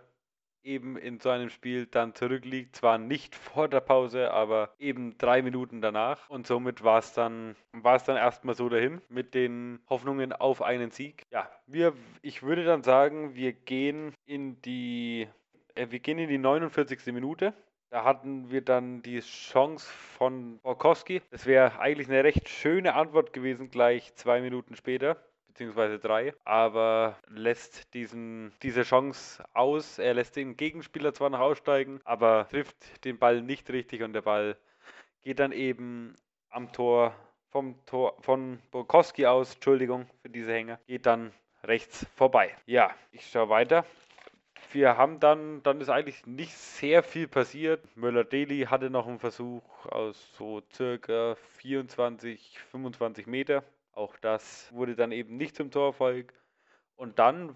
eben 0.65 0.97
in 0.97 1.21
so 1.21 1.29
einem 1.29 1.51
Spiel 1.51 1.87
dann 1.87 2.15
zurückliegt. 2.15 2.77
Zwar 2.77 2.99
nicht 2.99 3.35
vor 3.37 3.69
der 3.69 3.81
Pause, 3.81 4.31
aber 4.31 4.75
eben 4.79 5.17
drei 5.19 5.43
Minuten 5.43 5.81
danach. 5.81 6.29
Und 6.31 6.47
somit 6.47 6.83
war 6.83 6.99
es 6.99 7.13
dann, 7.13 7.55
dann 7.73 8.17
erstmal 8.17 8.55
so 8.55 8.69
dahin 8.69 9.01
mit 9.09 9.35
den 9.35 9.81
Hoffnungen 9.89 10.33
auf 10.33 10.63
einen 10.63 10.91
Sieg. 10.91 11.23
Ja, 11.31 11.49
wir, 11.67 11.93
ich 12.23 12.43
würde 12.43 12.65
dann 12.65 12.83
sagen, 12.83 13.35
wir 13.35 13.53
gehen 13.53 14.15
in 14.25 14.61
die, 14.63 15.29
äh, 15.75 15.91
wir 15.91 16.01
gehen 16.01 16.19
in 16.19 16.29
die 16.29 16.39
49. 16.39 17.13
Minute. 17.13 17.55
Da 17.95 18.03
hatten 18.03 18.51
wir 18.51 18.61
dann 18.61 19.03
die 19.03 19.21
Chance 19.21 19.89
von 19.89 20.59
Borkowski. 20.59 21.23
Das 21.31 21.47
wäre 21.47 21.79
eigentlich 21.79 22.09
eine 22.09 22.25
recht 22.25 22.49
schöne 22.49 22.95
Antwort 22.95 23.33
gewesen, 23.33 23.71
gleich 23.71 24.13
zwei 24.17 24.41
Minuten 24.41 24.75
später 24.75 25.17
beziehungsweise 25.47 26.01
drei, 26.01 26.35
aber 26.43 27.17
lässt 27.29 27.95
diesen, 27.95 28.53
diese 28.65 28.83
Chance 28.83 29.45
aus. 29.53 30.01
Er 30.01 30.15
lässt 30.15 30.35
den 30.35 30.57
Gegenspieler 30.57 31.15
zwar 31.15 31.31
noch 31.31 31.39
aussteigen, 31.39 32.01
aber 32.03 32.49
trifft 32.51 33.05
den 33.05 33.21
Ball 33.21 33.41
nicht 33.43 33.71
richtig 33.71 34.03
und 34.03 34.13
der 34.13 34.23
Ball 34.23 34.57
geht 35.23 35.39
dann 35.39 35.53
eben 35.53 36.17
am 36.51 36.73
Tor 36.73 37.15
vom 37.51 37.77
Tor 37.87 38.17
von 38.23 38.59
Borkowski 38.73 39.27
aus, 39.27 39.55
Entschuldigung 39.55 40.09
für 40.21 40.31
diese 40.31 40.53
Hänge, 40.53 40.81
geht 40.89 41.07
dann 41.07 41.33
rechts 41.63 42.05
vorbei. 42.17 42.57
Ja, 42.67 42.91
ich 43.13 43.25
schaue 43.31 43.51
weiter. 43.51 43.85
Wir 44.75 44.97
haben 44.97 45.21
dann, 45.21 45.63
dann 45.63 45.81
ist 45.81 45.89
eigentlich 45.89 46.27
nicht 46.27 46.53
sehr 46.53 47.05
viel 47.05 47.29
passiert. 47.29 47.81
Möller-Deli 47.97 48.67
hatte 48.69 48.91
noch 48.91 49.07
einen 49.07 49.21
Versuch 49.21 49.63
aus 49.87 50.35
so 50.37 50.63
circa 50.73 51.37
24, 51.59 52.59
25 52.73 53.29
Meter. 53.29 53.63
Auch 53.93 54.17
das 54.17 54.69
wurde 54.73 54.97
dann 54.97 55.13
eben 55.13 55.37
nicht 55.37 55.55
zum 55.55 55.71
Torerfolg. 55.71 56.35
Und 56.97 57.21
dann 57.21 57.55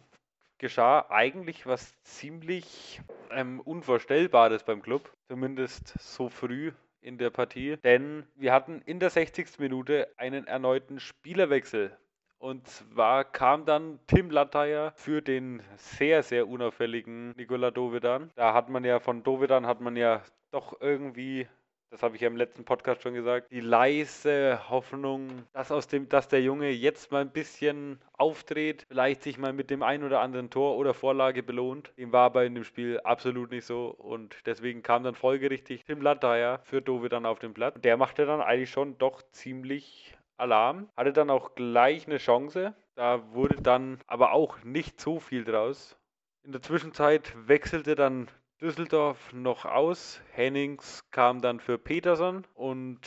geschah 0.58 1.06
eigentlich 1.10 1.66
was 1.66 2.00
ziemlich 2.04 3.00
ähm, 3.32 3.58
Unvorstellbares 3.62 4.62
beim 4.62 4.80
Club, 4.80 5.12
zumindest 5.26 5.94
so 5.98 6.28
früh 6.28 6.70
in 7.00 7.18
der 7.18 7.30
Partie, 7.30 7.78
denn 7.78 8.28
wir 8.36 8.52
hatten 8.52 8.80
in 8.82 9.00
der 9.00 9.10
60. 9.10 9.58
Minute 9.58 10.08
einen 10.18 10.46
erneuten 10.46 11.00
Spielerwechsel. 11.00 11.96
Und 12.38 12.68
zwar 12.68 13.24
kam 13.24 13.64
dann 13.64 13.98
Tim 14.06 14.30
Latteier 14.30 14.92
für 14.94 15.22
den 15.22 15.62
sehr, 15.76 16.22
sehr 16.22 16.48
unauffälligen 16.48 17.32
Nikola 17.32 17.70
Dovedan. 17.70 18.30
Da 18.36 18.54
hat 18.54 18.68
man 18.68 18.84
ja 18.84 19.00
von 19.00 19.22
Dovedan 19.22 19.66
hat 19.66 19.80
man 19.80 19.96
ja 19.96 20.22
doch 20.50 20.80
irgendwie 20.80 21.48
das 21.90 22.02
habe 22.02 22.16
ich 22.16 22.20
ja 22.20 22.28
im 22.28 22.36
letzten 22.36 22.64
Podcast 22.64 23.02
schon 23.02 23.14
gesagt, 23.14 23.50
die 23.50 23.60
leise 23.60 24.60
Hoffnung, 24.68 25.46
dass 25.54 25.72
aus 25.72 25.88
dem, 25.88 26.08
dass 26.08 26.28
der 26.28 26.42
Junge 26.42 26.68
jetzt 26.68 27.10
mal 27.10 27.22
ein 27.22 27.30
bisschen 27.30 27.98
aufdreht, 28.12 28.84
vielleicht 28.88 29.22
sich 29.22 29.38
mal 29.38 29.54
mit 29.54 29.70
dem 29.70 29.82
ein 29.82 30.04
oder 30.04 30.20
anderen 30.20 30.50
Tor 30.50 30.76
oder 30.76 30.92
Vorlage 30.92 31.42
belohnt. 31.42 31.92
Dem 31.96 32.12
war 32.12 32.26
aber 32.26 32.44
in 32.44 32.54
dem 32.54 32.64
Spiel 32.64 33.00
absolut 33.00 33.50
nicht 33.50 33.64
so 33.64 33.88
und 33.88 34.36
deswegen 34.44 34.82
kam 34.82 35.02
dann 35.02 35.14
folgerichtig 35.14 35.84
Tim 35.84 36.02
Latteier 36.02 36.60
für 36.64 36.82
Dove 36.82 37.08
auf 37.26 37.38
den 37.38 37.54
Platz. 37.54 37.80
Der 37.80 37.96
machte 37.96 38.26
dann 38.26 38.42
eigentlich 38.42 38.70
schon 38.70 38.98
doch 38.98 39.22
ziemlich 39.30 40.17
Alarm, 40.38 40.88
hatte 40.96 41.12
dann 41.12 41.30
auch 41.30 41.54
gleich 41.54 42.06
eine 42.06 42.18
Chance. 42.18 42.74
Da 42.94 43.32
wurde 43.32 43.60
dann 43.60 44.00
aber 44.06 44.32
auch 44.32 44.62
nicht 44.64 45.00
so 45.00 45.20
viel 45.20 45.44
draus. 45.44 45.96
In 46.42 46.52
der 46.52 46.62
Zwischenzeit 46.62 47.34
wechselte 47.46 47.94
dann 47.94 48.28
Düsseldorf 48.60 49.32
noch 49.32 49.64
aus. 49.64 50.20
Hennings 50.32 51.00
kam 51.10 51.40
dann 51.40 51.60
für 51.60 51.78
Peterson 51.78 52.44
und 52.54 53.00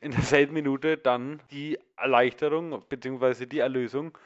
in 0.00 0.10
derselben 0.10 0.54
Minute 0.54 0.96
dann 0.96 1.40
die 1.50 1.78
Erleichterung 1.96 2.82
bzw. 2.88 3.46
die 3.46 3.60
Erlösung, 3.60 4.18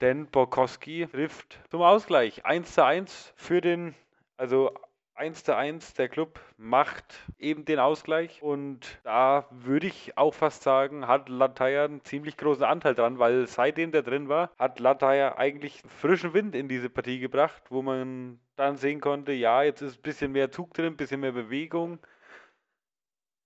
denn 0.00 0.26
Borkowski 0.26 1.08
trifft 1.10 1.58
zum 1.70 1.82
Ausgleich 1.82 2.44
1 2.44 2.74
zu 2.74 2.84
1 2.84 3.32
für 3.36 3.60
den, 3.60 3.94
also 4.36 4.72
1 5.14 5.44
zu 5.44 5.54
1, 5.54 5.94
der 5.94 6.08
Club 6.08 6.40
macht 6.56 7.04
eben 7.38 7.64
den 7.64 7.78
Ausgleich 7.78 8.42
und 8.42 8.98
da 9.04 9.46
würde 9.50 9.86
ich 9.86 10.16
auch 10.16 10.32
fast 10.32 10.62
sagen, 10.62 11.06
hat 11.06 11.28
Lataya 11.28 11.84
einen 11.84 12.02
ziemlich 12.04 12.36
großen 12.36 12.64
Anteil 12.64 12.94
dran, 12.94 13.18
weil 13.18 13.46
seitdem 13.46 13.92
der 13.92 14.02
drin 14.02 14.28
war, 14.28 14.50
hat 14.58 14.80
Lataya 14.80 15.36
eigentlich 15.36 15.82
frischen 16.00 16.32
Wind 16.34 16.54
in 16.54 16.68
diese 16.68 16.88
Partie 16.88 17.18
gebracht, 17.20 17.62
wo 17.68 17.82
man 17.82 18.40
dann 18.56 18.76
sehen 18.78 19.00
konnte, 19.00 19.32
ja, 19.32 19.62
jetzt 19.62 19.82
ist 19.82 19.98
ein 19.98 20.02
bisschen 20.02 20.32
mehr 20.32 20.50
Zug 20.50 20.72
drin, 20.74 20.94
ein 20.94 20.96
bisschen 20.96 21.20
mehr 21.20 21.32
Bewegung. 21.32 21.98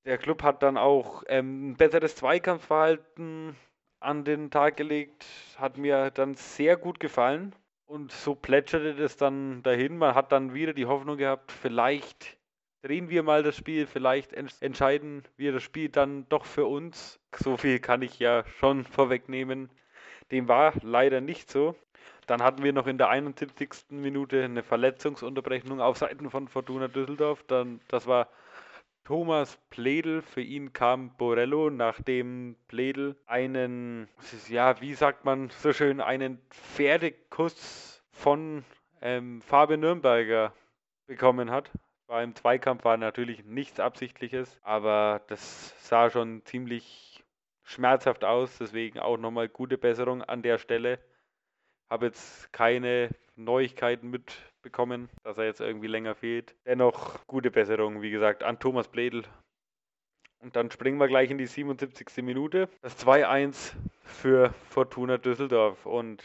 Der 0.04 0.18
Club 0.18 0.42
hat 0.44 0.62
dann 0.62 0.76
auch 0.78 1.25
ähm, 1.26 1.70
ein 1.70 1.76
besseres 1.76 2.14
Zweikampfverhalten 2.14 3.56
an 4.00 4.25
den 4.25 4.50
Tag 4.50 4.76
gelegt, 4.76 5.26
hat 5.58 5.78
mir 5.78 6.11
dann 6.12 6.35
sehr 6.35 6.76
gut 6.76 7.00
gefallen. 7.00 7.54
Und 7.87 8.11
so 8.11 8.35
plätscherte 8.35 8.95
das 8.95 9.16
dann 9.16 9.62
dahin. 9.62 9.97
Man 9.97 10.14
hat 10.14 10.33
dann 10.33 10.55
wieder 10.55 10.73
die 10.73 10.87
Hoffnung 10.87 11.16
gehabt, 11.16 11.52
vielleicht 11.52 12.37
drehen 12.83 13.09
wir 13.09 13.23
mal 13.23 13.43
das 13.43 13.57
Spiel, 13.57 13.87
vielleicht 13.87 14.33
entscheiden 14.33 15.23
wir 15.37 15.52
das 15.52 15.62
Spiel 15.62 15.88
dann 15.88 16.28
doch 16.28 16.45
für 16.45 16.66
uns. 16.66 17.21
So 17.37 17.57
viel 17.57 17.78
kann 17.78 18.02
ich 18.02 18.19
ja 18.19 18.45
schon 18.59 18.85
vorwegnehmen. 18.85 19.71
Dem 20.31 20.49
war 20.49 20.73
leider 20.83 21.21
nicht 21.21 21.50
so. 21.50 21.76
Dann 22.26 22.43
hatten 22.43 22.64
wir 22.64 22.73
noch 22.73 22.88
in 22.88 22.99
der 22.99 23.09
71. 23.09 23.71
Minute 23.90 24.43
eine 24.43 24.64
Verletzungsunterbrechung 24.64 25.81
auf 25.81 25.97
Seiten 25.97 26.28
von 26.28 26.49
Fortuna 26.49 26.88
Düsseldorf. 26.88 27.45
Dann, 27.47 27.81
das 27.87 28.09
war 28.09 28.28
Thomas 29.07 29.57
Pledel. 29.71 30.21
Für 30.21 30.41
ihn 30.41 30.73
kam 30.73 31.17
Borello, 31.17 31.71
nachdem 31.71 32.57
Pledel 32.67 33.15
einen, 33.27 34.09
ja, 34.49 34.81
wie 34.81 34.95
sagt 34.95 35.25
man 35.25 35.49
so 35.51 35.73
schön, 35.73 36.01
einen 36.01 36.41
Pferdekuss 36.51 38.03
von 38.11 38.65
ähm, 39.01 39.43
Fabian 39.43 39.79
Nürnberger 39.79 40.53
bekommen 41.07 41.53
hat. 41.53 41.71
Beim 42.09 42.35
Zweikampf 42.35 42.85
war 42.85 42.97
natürlich 42.97 43.45
nichts 43.45 43.79
Absichtliches, 43.79 44.59
aber 44.63 45.23
das 45.29 45.73
sah 45.89 46.11
schon 46.11 46.45
ziemlich 46.45 47.23
schmerzhaft 47.63 48.25
aus. 48.25 48.59
Deswegen 48.59 48.99
auch 48.99 49.19
nochmal 49.19 49.49
gute 49.49 49.79
Besserung 49.79 50.25
an 50.25 50.43
der 50.43 50.59
Stelle. 50.59 50.99
Habe 51.89 52.07
jetzt 52.07 52.53
keine 52.53 53.11
Neuigkeiten 53.37 54.11
mitbekommen, 54.66 55.08
dass 55.23 55.38
er 55.38 55.44
jetzt 55.44 55.61
irgendwie 55.61 55.87
länger 55.87 56.16
fehlt. 56.16 56.56
Dennoch 56.66 57.25
gute 57.26 57.52
Besserung, 57.52 58.02
wie 58.02 58.11
gesagt, 58.11 58.42
an 58.42 58.58
Thomas 58.58 58.88
Bledel. 58.88 59.23
Und 60.40 60.56
dann 60.56 60.73
springen 60.73 60.99
wir 60.99 61.06
gleich 61.06 61.30
in 61.30 61.38
die 61.38 61.46
77. 61.46 62.25
Minute. 62.25 62.68
Das 62.82 62.99
2-1 62.99 63.75
für 64.02 64.52
Fortuna 64.70 65.18
Düsseldorf. 65.18 65.87
Und 65.87 66.23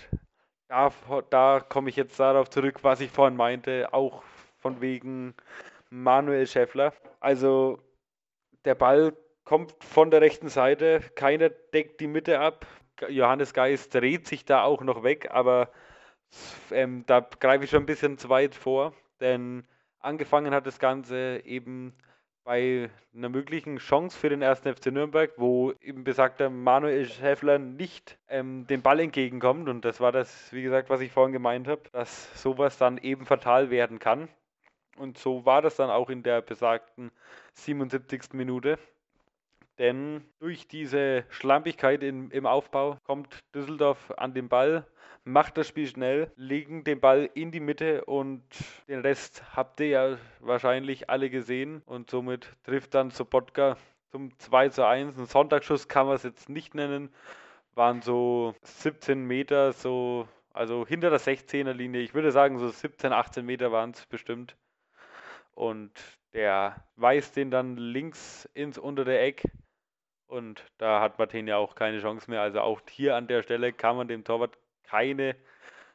da, 0.69 0.91
da 1.29 1.59
komme 1.59 1.89
ich 1.89 1.95
jetzt 1.95 2.19
darauf 2.19 2.49
zurück, 2.49 2.79
was 2.81 2.99
ich 2.99 3.11
vorhin 3.11 3.37
meinte, 3.37 3.93
auch 3.93 4.23
von 4.57 4.81
wegen 4.81 5.35
Manuel 5.91 6.47
Schäffler. 6.47 6.93
Also 7.19 7.77
der 8.65 8.75
Ball 8.75 9.13
kommt 9.43 9.71
von 9.83 10.09
der 10.09 10.21
rechten 10.21 10.49
Seite, 10.49 11.01
keiner 11.13 11.49
deckt 11.49 11.99
die 11.99 12.07
Mitte 12.07 12.39
ab. 12.39 12.65
Johannes 13.07 13.53
Geist 13.53 13.93
dreht 13.93 14.27
sich 14.27 14.45
da 14.45 14.63
auch 14.63 14.81
noch 14.81 15.03
weg, 15.03 15.29
aber 15.31 15.69
ähm, 16.71 17.03
da 17.05 17.19
greife 17.39 17.65
ich 17.65 17.69
schon 17.69 17.83
ein 17.83 17.87
bisschen 17.87 18.17
zu 18.17 18.29
weit 18.29 18.55
vor, 18.55 18.93
denn 19.19 19.65
angefangen 19.99 20.53
hat 20.53 20.65
das 20.65 20.79
Ganze 20.79 21.41
eben 21.45 21.93
bei 22.43 22.89
einer 23.13 23.29
möglichen 23.29 23.77
Chance 23.77 24.17
für 24.17 24.29
den 24.29 24.41
ersten 24.41 24.73
FC 24.73 24.87
Nürnberg, 24.87 25.31
wo 25.37 25.73
eben 25.81 26.03
besagter 26.03 26.49
Manuel 26.49 27.05
Schäffler 27.05 27.59
nicht 27.59 28.17
ähm, 28.27 28.65
dem 28.67 28.81
Ball 28.81 28.99
entgegenkommt. 28.99 29.69
Und 29.69 29.85
das 29.85 29.99
war 29.99 30.11
das, 30.11 30.51
wie 30.51 30.63
gesagt, 30.63 30.89
was 30.89 31.01
ich 31.01 31.11
vorhin 31.11 31.33
gemeint 31.33 31.67
habe, 31.67 31.83
dass 31.91 32.41
sowas 32.41 32.77
dann 32.77 32.97
eben 32.97 33.25
fatal 33.25 33.69
werden 33.69 33.99
kann. 33.99 34.27
Und 34.97 35.17
so 35.17 35.45
war 35.45 35.61
das 35.61 35.75
dann 35.75 35.89
auch 35.89 36.09
in 36.09 36.23
der 36.23 36.41
besagten 36.41 37.11
77. 37.53 38.33
Minute. 38.33 38.79
Denn 39.77 40.23
durch 40.39 40.67
diese 40.67 41.25
Schlampigkeit 41.29 42.03
in, 42.03 42.29
im 42.31 42.45
Aufbau 42.45 42.97
kommt 43.03 43.39
Düsseldorf 43.53 44.11
an 44.17 44.33
den 44.33 44.49
Ball, 44.49 44.85
macht 45.23 45.57
das 45.57 45.67
Spiel 45.67 45.87
schnell, 45.87 46.31
legen 46.35 46.83
den 46.83 46.99
Ball 46.99 47.29
in 47.33 47.51
die 47.51 47.59
Mitte 47.59 48.05
und 48.05 48.43
den 48.87 49.01
Rest 49.01 49.43
habt 49.55 49.79
ihr 49.79 49.87
ja 49.87 50.17
wahrscheinlich 50.39 51.09
alle 51.09 51.29
gesehen. 51.29 51.81
Und 51.85 52.09
somit 52.09 52.55
trifft 52.63 52.93
dann 52.95 53.11
Sobotka 53.11 53.77
zum 54.11 54.37
2 54.39 54.69
zu 54.69 54.85
1. 54.85 55.17
Ein 55.17 55.25
Sonntagsschuss 55.25 55.87
kann 55.87 56.07
man 56.07 56.15
es 56.15 56.23
jetzt 56.23 56.49
nicht 56.49 56.75
nennen. 56.75 57.13
Waren 57.75 58.01
so 58.01 58.55
17 58.63 59.23
Meter, 59.25 59.73
so, 59.73 60.27
also 60.53 60.85
hinter 60.85 61.09
der 61.09 61.19
16er 61.19 61.73
Linie. 61.73 62.01
Ich 62.01 62.13
würde 62.13 62.31
sagen, 62.31 62.57
so 62.59 62.67
17, 62.67 63.13
18 63.13 63.45
Meter 63.45 63.71
waren 63.71 63.91
es 63.91 64.05
bestimmt. 64.05 64.57
Und 65.53 65.91
der 66.33 66.83
weist 66.95 67.35
den 67.35 67.51
dann 67.51 67.77
links 67.77 68.49
ins 68.53 68.77
untere 68.77 69.19
Eck. 69.19 69.43
Und 70.27 70.63
da 70.77 71.01
hat 71.01 71.19
Martin 71.19 71.47
ja 71.47 71.57
auch 71.57 71.75
keine 71.75 71.99
Chance 71.99 72.29
mehr. 72.31 72.41
Also 72.41 72.61
auch 72.61 72.81
hier 72.89 73.15
an 73.15 73.27
der 73.27 73.43
Stelle 73.43 73.73
kann 73.73 73.97
man 73.97 74.07
dem 74.07 74.23
Torwart 74.23 74.57
keine 74.83 75.35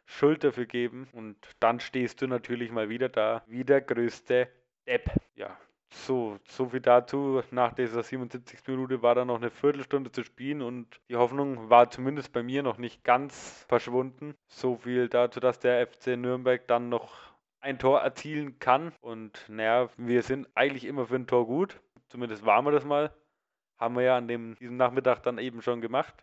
Schuld 0.05 0.45
dafür 0.45 0.66
geben. 0.66 1.09
Und 1.12 1.37
dann 1.61 1.81
stehst 1.81 2.23
du 2.23 2.26
natürlich 2.26 2.71
mal 2.71 2.88
wieder 2.88 3.09
da, 3.09 3.43
wie 3.47 3.64
der 3.64 3.81
größte 3.81 4.49
Depp. 4.87 5.11
Ja, 5.35 5.57
so, 5.90 6.38
so 6.49 6.69
viel 6.69 6.81
dazu. 6.81 7.43
Nach 7.50 7.73
dieser 7.73 8.02
77. 8.02 8.61
Minute 8.66 9.02
war 9.02 9.14
da 9.14 9.25
noch 9.25 9.37
eine 9.37 9.50
Viertelstunde 9.50 10.12
zu 10.12 10.23
spielen 10.25 10.62
und 10.62 11.00
die 11.09 11.16
Hoffnung 11.16 11.71
war 11.71 11.90
zumindest 11.90 12.33
bei 12.33 12.43
mir 12.43 12.62
noch 12.62 12.78
nicht 12.78 13.05
ganz 13.05 13.64
verschwunden. 13.69 14.35
So 14.49 14.76
viel 14.76 15.09
dazu, 15.09 15.40
dass 15.40 15.59
der 15.59 15.87
FC 15.87 16.16
Nürnberg 16.16 16.66
dann 16.66 16.88
noch 16.88 17.37
ein 17.61 17.78
Tor 17.78 18.00
erzielen 18.00 18.59
kann. 18.59 18.93
Und 19.00 19.45
naja, 19.49 19.88
wir 19.97 20.23
sind 20.23 20.49
eigentlich 20.55 20.85
immer 20.85 21.07
für 21.07 21.16
ein 21.16 21.26
Tor 21.26 21.47
gut. 21.47 21.81
Zumindest 22.09 22.45
waren 22.45 22.64
wir 22.64 22.73
das 22.73 22.85
mal. 22.85 23.12
Haben 23.78 23.97
wir 23.97 24.02
ja 24.02 24.16
an 24.16 24.28
dem, 24.28 24.55
diesem 24.57 24.76
Nachmittag 24.76 25.23
dann 25.23 25.38
eben 25.38 25.61
schon 25.62 25.81
gemacht. 25.81 26.14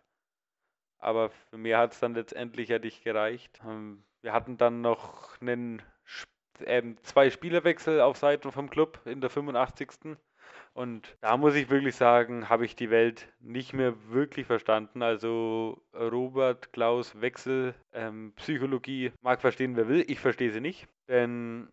Aber 1.03 1.29
für 1.29 1.57
mehr 1.57 1.79
hat 1.79 1.93
es 1.93 1.99
dann 1.99 2.15
letztendlich 2.15 2.69
ja 2.69 2.79
nicht 2.79 3.03
gereicht. 3.03 3.59
Ähm, 3.67 4.03
wir 4.21 4.33
hatten 4.33 4.57
dann 4.57 4.81
noch 4.81 5.39
einen, 5.41 5.81
ähm, 6.65 6.97
zwei 7.03 7.29
Spielerwechsel 7.29 7.99
auf 8.01 8.17
Seiten 8.17 8.51
vom 8.51 8.69
Club 8.69 8.99
in 9.05 9.19
der 9.19 9.29
85. 9.29 10.17
Und 10.73 11.15
da 11.21 11.37
muss 11.37 11.55
ich 11.55 11.69
wirklich 11.69 11.95
sagen, 11.95 12.49
habe 12.49 12.65
ich 12.65 12.75
die 12.75 12.89
Welt 12.89 13.27
nicht 13.39 13.73
mehr 13.73 13.93
wirklich 14.09 14.47
verstanden. 14.47 15.03
Also 15.03 15.81
Robert 15.93 16.73
Klaus 16.73 17.19
Wechsel, 17.21 17.75
ähm, 17.91 18.33
Psychologie 18.37 19.11
mag 19.21 19.41
verstehen, 19.41 19.75
wer 19.75 19.87
will. 19.87 20.05
Ich 20.07 20.19
verstehe 20.19 20.51
sie 20.51 20.61
nicht. 20.61 20.87
Denn 21.07 21.67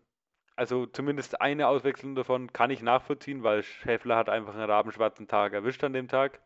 also 0.55 0.85
zumindest 0.85 1.41
eine 1.41 1.67
Auswechslung 1.67 2.15
davon 2.15 2.51
kann 2.53 2.69
ich 2.69 2.81
nachvollziehen, 2.81 3.43
weil 3.43 3.63
Schäffler 3.63 4.17
hat 4.17 4.29
einfach 4.29 4.53
einen 4.53 4.69
rabenschwarzen 4.69 5.27
Tag 5.27 5.53
erwischt 5.53 5.83
an 5.83 5.93
dem 5.93 6.07
Tag. 6.07 6.39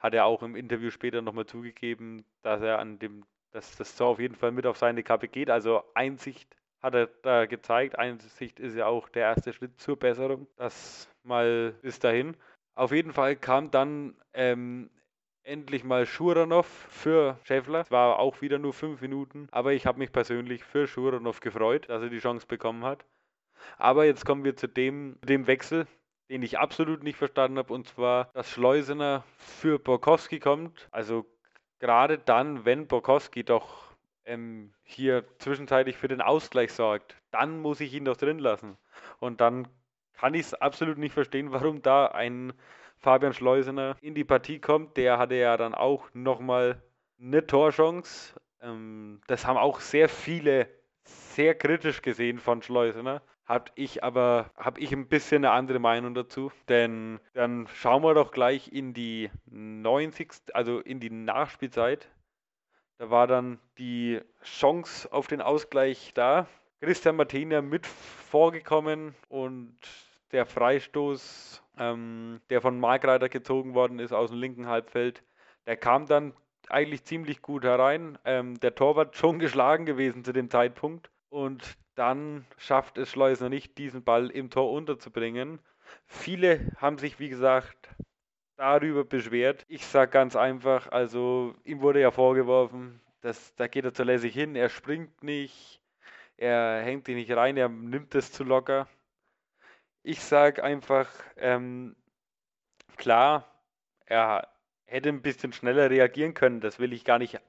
Hat 0.00 0.14
er 0.14 0.24
auch 0.24 0.42
im 0.42 0.56
Interview 0.56 0.90
später 0.90 1.22
nochmal 1.22 1.46
zugegeben, 1.46 2.24
dass 2.42 2.62
er 2.62 2.78
an 2.78 2.98
dem, 2.98 3.24
dass 3.52 3.76
das 3.76 3.96
so 3.96 4.06
auf 4.06 4.18
jeden 4.18 4.34
Fall 4.34 4.50
mit 4.50 4.66
auf 4.66 4.78
seine 4.78 5.02
Kappe 5.02 5.28
geht. 5.28 5.50
Also 5.50 5.84
Einsicht 5.94 6.56
hat 6.82 6.94
er 6.94 7.06
da 7.22 7.46
gezeigt. 7.46 7.98
Einsicht 7.98 8.58
ist 8.58 8.74
ja 8.74 8.86
auch 8.86 9.08
der 9.08 9.22
erste 9.24 9.52
Schritt 9.52 9.78
zur 9.78 9.98
Besserung. 9.98 10.46
Das 10.56 11.08
mal 11.22 11.74
bis 11.82 11.98
dahin. 11.98 12.36
Auf 12.74 12.92
jeden 12.92 13.12
Fall 13.12 13.36
kam 13.36 13.70
dann 13.70 14.16
ähm, 14.32 14.90
endlich 15.42 15.84
mal 15.84 16.06
Schuranov 16.06 16.66
für 16.66 17.38
Schäffler. 17.44 17.80
Es 17.80 17.90
war 17.90 18.18
auch 18.18 18.40
wieder 18.40 18.58
nur 18.58 18.72
fünf 18.72 19.00
Minuten, 19.00 19.48
aber 19.50 19.72
ich 19.72 19.86
habe 19.86 19.98
mich 19.98 20.12
persönlich 20.12 20.64
für 20.64 20.86
Schuranov 20.86 21.40
gefreut, 21.40 21.88
dass 21.88 22.02
er 22.02 22.08
die 22.08 22.18
Chance 22.20 22.46
bekommen 22.46 22.84
hat. 22.84 23.04
Aber 23.76 24.04
jetzt 24.04 24.24
kommen 24.24 24.44
wir 24.44 24.56
zu 24.56 24.68
dem, 24.68 25.18
dem 25.22 25.46
Wechsel, 25.46 25.86
den 26.30 26.42
ich 26.42 26.58
absolut 26.58 27.02
nicht 27.02 27.18
verstanden 27.18 27.58
habe, 27.58 27.74
und 27.74 27.88
zwar, 27.88 28.30
dass 28.34 28.50
Schleusener 28.50 29.24
für 29.36 29.78
Borkowski 29.78 30.38
kommt. 30.38 30.88
Also 30.92 31.26
gerade 31.80 32.18
dann, 32.18 32.64
wenn 32.64 32.86
Borkowski 32.86 33.44
doch 33.44 33.96
ähm, 34.24 34.72
hier 34.84 35.24
zwischenzeitlich 35.38 35.96
für 35.96 36.08
den 36.08 36.20
Ausgleich 36.20 36.72
sorgt, 36.72 37.16
dann 37.32 37.60
muss 37.60 37.80
ich 37.80 37.92
ihn 37.92 38.04
doch 38.04 38.16
drin 38.16 38.38
lassen. 38.38 38.76
Und 39.18 39.40
dann 39.40 39.66
kann 40.12 40.34
ich 40.34 40.42
es 40.42 40.54
absolut 40.54 40.98
nicht 40.98 41.14
verstehen, 41.14 41.50
warum 41.50 41.82
da 41.82 42.06
ein 42.06 42.52
Fabian 42.98 43.32
Schleusener 43.32 43.96
in 44.00 44.14
die 44.14 44.24
Partie 44.24 44.60
kommt. 44.60 44.96
Der 44.96 45.18
hatte 45.18 45.34
ja 45.34 45.56
dann 45.56 45.74
auch 45.74 46.08
nochmal 46.12 46.80
eine 47.20 47.44
Torchance. 47.44 48.38
Ähm, 48.62 49.20
das 49.26 49.46
haben 49.46 49.56
auch 49.56 49.80
sehr 49.80 50.08
viele 50.08 50.68
sehr 51.02 51.56
kritisch 51.56 52.02
gesehen 52.02 52.38
von 52.38 52.62
Schleusener. 52.62 53.22
Hab 53.50 53.72
ich 53.74 54.04
aber, 54.04 54.48
habe 54.56 54.78
ich 54.78 54.92
ein 54.92 55.08
bisschen 55.08 55.44
eine 55.44 55.50
andere 55.50 55.80
Meinung 55.80 56.14
dazu. 56.14 56.52
Denn 56.68 57.18
dann 57.34 57.66
schauen 57.74 58.04
wir 58.04 58.14
doch 58.14 58.30
gleich 58.30 58.72
in 58.72 58.94
die 58.94 59.28
90. 59.46 60.30
also 60.52 60.78
in 60.78 61.00
die 61.00 61.10
Nachspielzeit. 61.10 62.08
Da 62.98 63.10
war 63.10 63.26
dann 63.26 63.58
die 63.76 64.20
Chance 64.44 65.12
auf 65.12 65.26
den 65.26 65.40
Ausgleich 65.40 66.12
da. 66.14 66.46
Christian 66.80 67.16
Martina 67.16 67.60
mit 67.60 67.88
vorgekommen 67.88 69.16
und 69.28 69.76
der 70.30 70.46
Freistoß, 70.46 71.60
ähm, 71.76 72.40
der 72.50 72.60
von 72.60 72.78
Markreiter 72.78 73.28
gezogen 73.28 73.74
worden 73.74 73.98
ist 73.98 74.12
aus 74.12 74.30
dem 74.30 74.38
linken 74.38 74.68
Halbfeld, 74.68 75.24
der 75.66 75.76
kam 75.76 76.06
dann 76.06 76.34
eigentlich 76.68 77.02
ziemlich 77.02 77.42
gut 77.42 77.64
herein. 77.64 78.16
Ähm, 78.24 78.60
der 78.60 78.76
Torwart 78.76 79.16
schon 79.16 79.38
geschlagen 79.40 79.86
gewesen 79.86 80.22
zu 80.22 80.32
dem 80.32 80.50
Zeitpunkt. 80.50 81.10
Und 81.30 81.78
dann 81.94 82.44
schafft 82.58 82.98
es 82.98 83.10
Schleusner 83.10 83.48
nicht, 83.48 83.78
diesen 83.78 84.04
Ball 84.04 84.30
im 84.30 84.50
Tor 84.50 84.72
unterzubringen. 84.72 85.60
Viele 86.06 86.72
haben 86.76 86.98
sich, 86.98 87.18
wie 87.18 87.28
gesagt, 87.28 87.88
darüber 88.56 89.04
beschwert. 89.04 89.64
Ich 89.68 89.86
sage 89.86 90.10
ganz 90.10 90.36
einfach, 90.36 90.88
also 90.88 91.54
ihm 91.64 91.80
wurde 91.80 92.00
ja 92.00 92.10
vorgeworfen, 92.10 93.00
dass 93.22 93.54
da 93.54 93.68
geht 93.68 93.84
er 93.84 93.94
zu 93.94 94.02
lässig 94.02 94.34
hin, 94.34 94.54
er 94.54 94.68
springt 94.68 95.22
nicht, 95.22 95.80
er 96.36 96.82
hängt 96.82 97.08
ihn 97.08 97.16
nicht 97.16 97.30
rein, 97.32 97.56
er 97.56 97.68
nimmt 97.68 98.14
es 98.14 98.32
zu 98.32 98.44
locker. 98.44 98.88
Ich 100.02 100.20
sage 100.20 100.64
einfach, 100.64 101.08
ähm, 101.36 101.96
klar, 102.96 103.62
er 104.06 104.48
hätte 104.84 105.08
ein 105.08 105.22
bisschen 105.22 105.52
schneller 105.52 105.90
reagieren 105.90 106.34
können, 106.34 106.60
das 106.60 106.78
will 106.78 106.92
ich 106.92 107.04
gar 107.04 107.18
nicht 107.18 107.40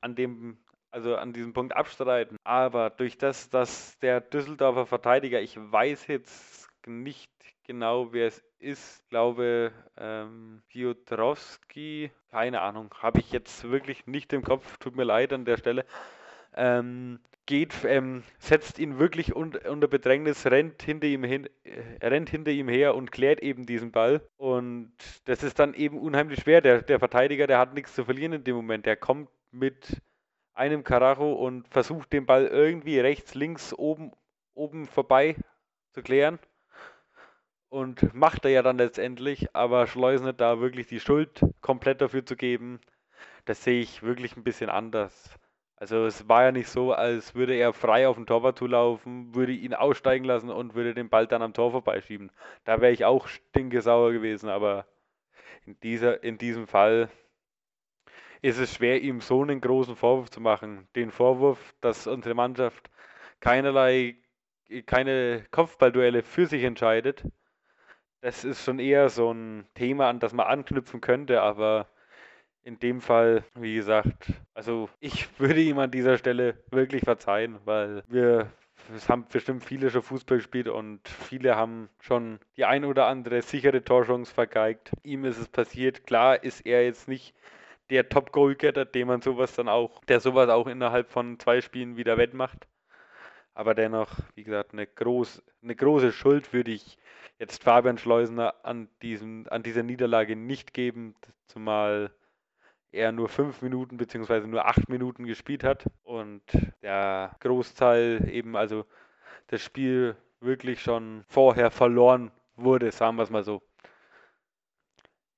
an 0.00 0.14
dem 0.14 0.61
also 0.92 1.16
an 1.16 1.32
diesem 1.32 1.52
Punkt 1.52 1.74
abstreiten. 1.74 2.36
Aber 2.44 2.90
durch 2.90 3.18
das, 3.18 3.50
dass 3.50 3.98
der 4.00 4.20
Düsseldorfer 4.20 4.86
Verteidiger, 4.86 5.40
ich 5.40 5.56
weiß 5.56 6.06
jetzt 6.06 6.68
nicht 6.86 7.30
genau, 7.64 8.12
wer 8.12 8.26
es 8.26 8.42
ist, 8.58 9.08
glaube 9.08 9.72
ähm, 9.96 10.62
Piotrowski, 10.68 12.10
keine 12.30 12.60
Ahnung, 12.60 12.94
habe 13.00 13.20
ich 13.20 13.32
jetzt 13.32 13.68
wirklich 13.68 14.06
nicht 14.06 14.32
im 14.32 14.42
Kopf, 14.42 14.76
tut 14.78 14.96
mir 14.96 15.04
leid 15.04 15.32
an 15.32 15.44
der 15.44 15.56
Stelle. 15.56 15.84
Ähm, 16.54 17.18
geht, 17.46 17.74
ähm, 17.84 18.22
setzt 18.38 18.78
ihn 18.78 18.98
wirklich 18.98 19.34
un 19.34 19.56
unter 19.56 19.88
Bedrängnis, 19.88 20.46
rennt 20.46 20.82
hinter, 20.82 21.06
ihm 21.06 21.24
hin, 21.24 21.48
äh, 21.64 22.06
rennt 22.06 22.30
hinter 22.30 22.50
ihm 22.50 22.68
her 22.68 22.94
und 22.94 23.10
klärt 23.10 23.40
eben 23.40 23.66
diesen 23.66 23.90
Ball. 23.90 24.20
Und 24.36 24.92
das 25.24 25.42
ist 25.42 25.58
dann 25.58 25.74
eben 25.74 25.98
unheimlich 25.98 26.40
schwer. 26.40 26.60
Der, 26.60 26.82
der 26.82 26.98
Verteidiger, 26.98 27.46
der 27.46 27.58
hat 27.58 27.74
nichts 27.74 27.94
zu 27.94 28.04
verlieren 28.04 28.32
in 28.32 28.44
dem 28.44 28.54
Moment. 28.54 28.86
Der 28.86 28.96
kommt 28.96 29.28
mit 29.50 30.00
einem 30.54 30.84
Carajo 30.84 31.32
und 31.32 31.68
versucht 31.68 32.12
den 32.12 32.26
Ball 32.26 32.46
irgendwie 32.46 33.00
rechts, 33.00 33.34
links, 33.34 33.72
oben, 33.74 34.12
oben 34.54 34.86
vorbei 34.86 35.36
zu 35.92 36.02
klären. 36.02 36.38
Und 37.68 38.12
macht 38.14 38.44
er 38.44 38.50
ja 38.50 38.62
dann 38.62 38.76
letztendlich, 38.76 39.54
aber 39.54 39.86
Schleusner 39.86 40.34
da 40.34 40.60
wirklich 40.60 40.86
die 40.88 41.00
Schuld 41.00 41.40
komplett 41.62 42.02
dafür 42.02 42.26
zu 42.26 42.36
geben, 42.36 42.80
das 43.46 43.64
sehe 43.64 43.80
ich 43.80 44.02
wirklich 44.02 44.36
ein 44.36 44.44
bisschen 44.44 44.68
anders. 44.68 45.38
Also 45.76 46.06
es 46.06 46.28
war 46.28 46.44
ja 46.44 46.52
nicht 46.52 46.68
so, 46.68 46.92
als 46.92 47.34
würde 47.34 47.54
er 47.54 47.72
frei 47.72 48.06
auf 48.06 48.16
den 48.16 48.26
Torwart 48.26 48.58
zulaufen, 48.58 49.34
würde 49.34 49.52
ihn 49.52 49.74
aussteigen 49.74 50.24
lassen 50.24 50.50
und 50.50 50.74
würde 50.74 50.94
den 50.94 51.08
Ball 51.08 51.26
dann 51.26 51.42
am 51.42 51.54
Tor 51.54 51.72
vorbeischieben. 51.72 52.30
Da 52.64 52.80
wäre 52.80 52.92
ich 52.92 53.04
auch 53.04 53.26
stinkesauer 53.26 54.12
gewesen, 54.12 54.48
aber 54.48 54.86
in, 55.66 55.80
dieser, 55.80 56.22
in 56.22 56.38
diesem 56.38 56.68
Fall 56.68 57.08
ist 58.42 58.58
es 58.58 58.74
schwer, 58.74 59.00
ihm 59.00 59.20
so 59.20 59.42
einen 59.42 59.60
großen 59.60 59.96
Vorwurf 59.96 60.30
zu 60.30 60.40
machen. 60.40 60.88
Den 60.96 61.10
Vorwurf, 61.10 61.74
dass 61.80 62.06
unsere 62.06 62.34
Mannschaft 62.34 62.90
keinerlei, 63.40 64.16
keine 64.86 65.44
Kopfballduelle 65.50 66.22
für 66.22 66.46
sich 66.46 66.64
entscheidet. 66.64 67.24
Das 68.20 68.44
ist 68.44 68.64
schon 68.64 68.78
eher 68.78 69.08
so 69.08 69.32
ein 69.32 69.66
Thema, 69.74 70.08
an 70.08 70.20
das 70.20 70.32
man 70.32 70.46
anknüpfen 70.46 71.00
könnte, 71.00 71.40
aber 71.40 71.88
in 72.64 72.78
dem 72.78 73.00
Fall, 73.00 73.44
wie 73.54 73.74
gesagt, 73.74 74.32
also 74.54 74.88
ich 75.00 75.28
würde 75.40 75.60
ihm 75.60 75.78
an 75.78 75.90
dieser 75.90 76.18
Stelle 76.18 76.62
wirklich 76.70 77.02
verzeihen, 77.02 77.58
weil 77.64 78.04
wir 78.08 78.52
es 78.94 79.08
haben 79.08 79.26
bestimmt 79.30 79.64
viele 79.64 79.90
schon 79.90 80.02
Fußball 80.02 80.38
gespielt 80.38 80.68
und 80.68 81.08
viele 81.08 81.56
haben 81.56 81.88
schon 82.00 82.40
die 82.56 82.64
ein 82.64 82.84
oder 82.84 83.06
andere 83.06 83.42
sichere 83.42 83.84
Torchance 83.84 84.32
vergeigt. 84.32 84.92
Ihm 85.04 85.24
ist 85.24 85.38
es 85.38 85.48
passiert. 85.48 86.04
Klar 86.04 86.42
ist 86.42 86.66
er 86.66 86.84
jetzt 86.84 87.06
nicht 87.06 87.34
der 87.92 88.08
Top-Goalgetter, 88.08 88.86
dem 88.86 89.08
man 89.08 89.20
sowas 89.20 89.54
dann 89.54 89.68
auch, 89.68 90.02
der 90.04 90.20
sowas 90.20 90.48
auch 90.48 90.66
innerhalb 90.66 91.10
von 91.10 91.38
zwei 91.38 91.60
Spielen 91.60 91.96
wieder 91.96 92.16
wettmacht. 92.16 92.66
Aber 93.54 93.74
dennoch, 93.74 94.10
wie 94.34 94.44
gesagt, 94.44 94.72
eine, 94.72 94.86
groß, 94.86 95.42
eine 95.62 95.76
große 95.76 96.12
Schuld 96.12 96.52
würde 96.54 96.70
ich 96.70 96.96
jetzt 97.38 97.62
Fabian 97.62 97.98
Schleusener 97.98 98.54
an, 98.62 98.88
diesem, 99.02 99.46
an 99.50 99.62
dieser 99.62 99.82
Niederlage 99.82 100.36
nicht 100.36 100.72
geben, 100.72 101.14
zumal 101.46 102.10
er 102.92 103.12
nur 103.12 103.28
fünf 103.28 103.60
Minuten 103.60 103.98
bzw. 103.98 104.46
nur 104.46 104.66
acht 104.66 104.88
Minuten 104.88 105.24
gespielt 105.24 105.62
hat 105.62 105.84
und 106.02 106.42
der 106.80 107.36
Großteil 107.40 108.28
eben, 108.30 108.56
also 108.56 108.86
das 109.48 109.62
Spiel 109.62 110.16
wirklich 110.40 110.80
schon 110.80 111.24
vorher 111.28 111.70
verloren 111.70 112.30
wurde, 112.56 112.90
sagen 112.90 113.16
wir 113.16 113.22
es 113.24 113.30
mal 113.30 113.44
so. 113.44 113.62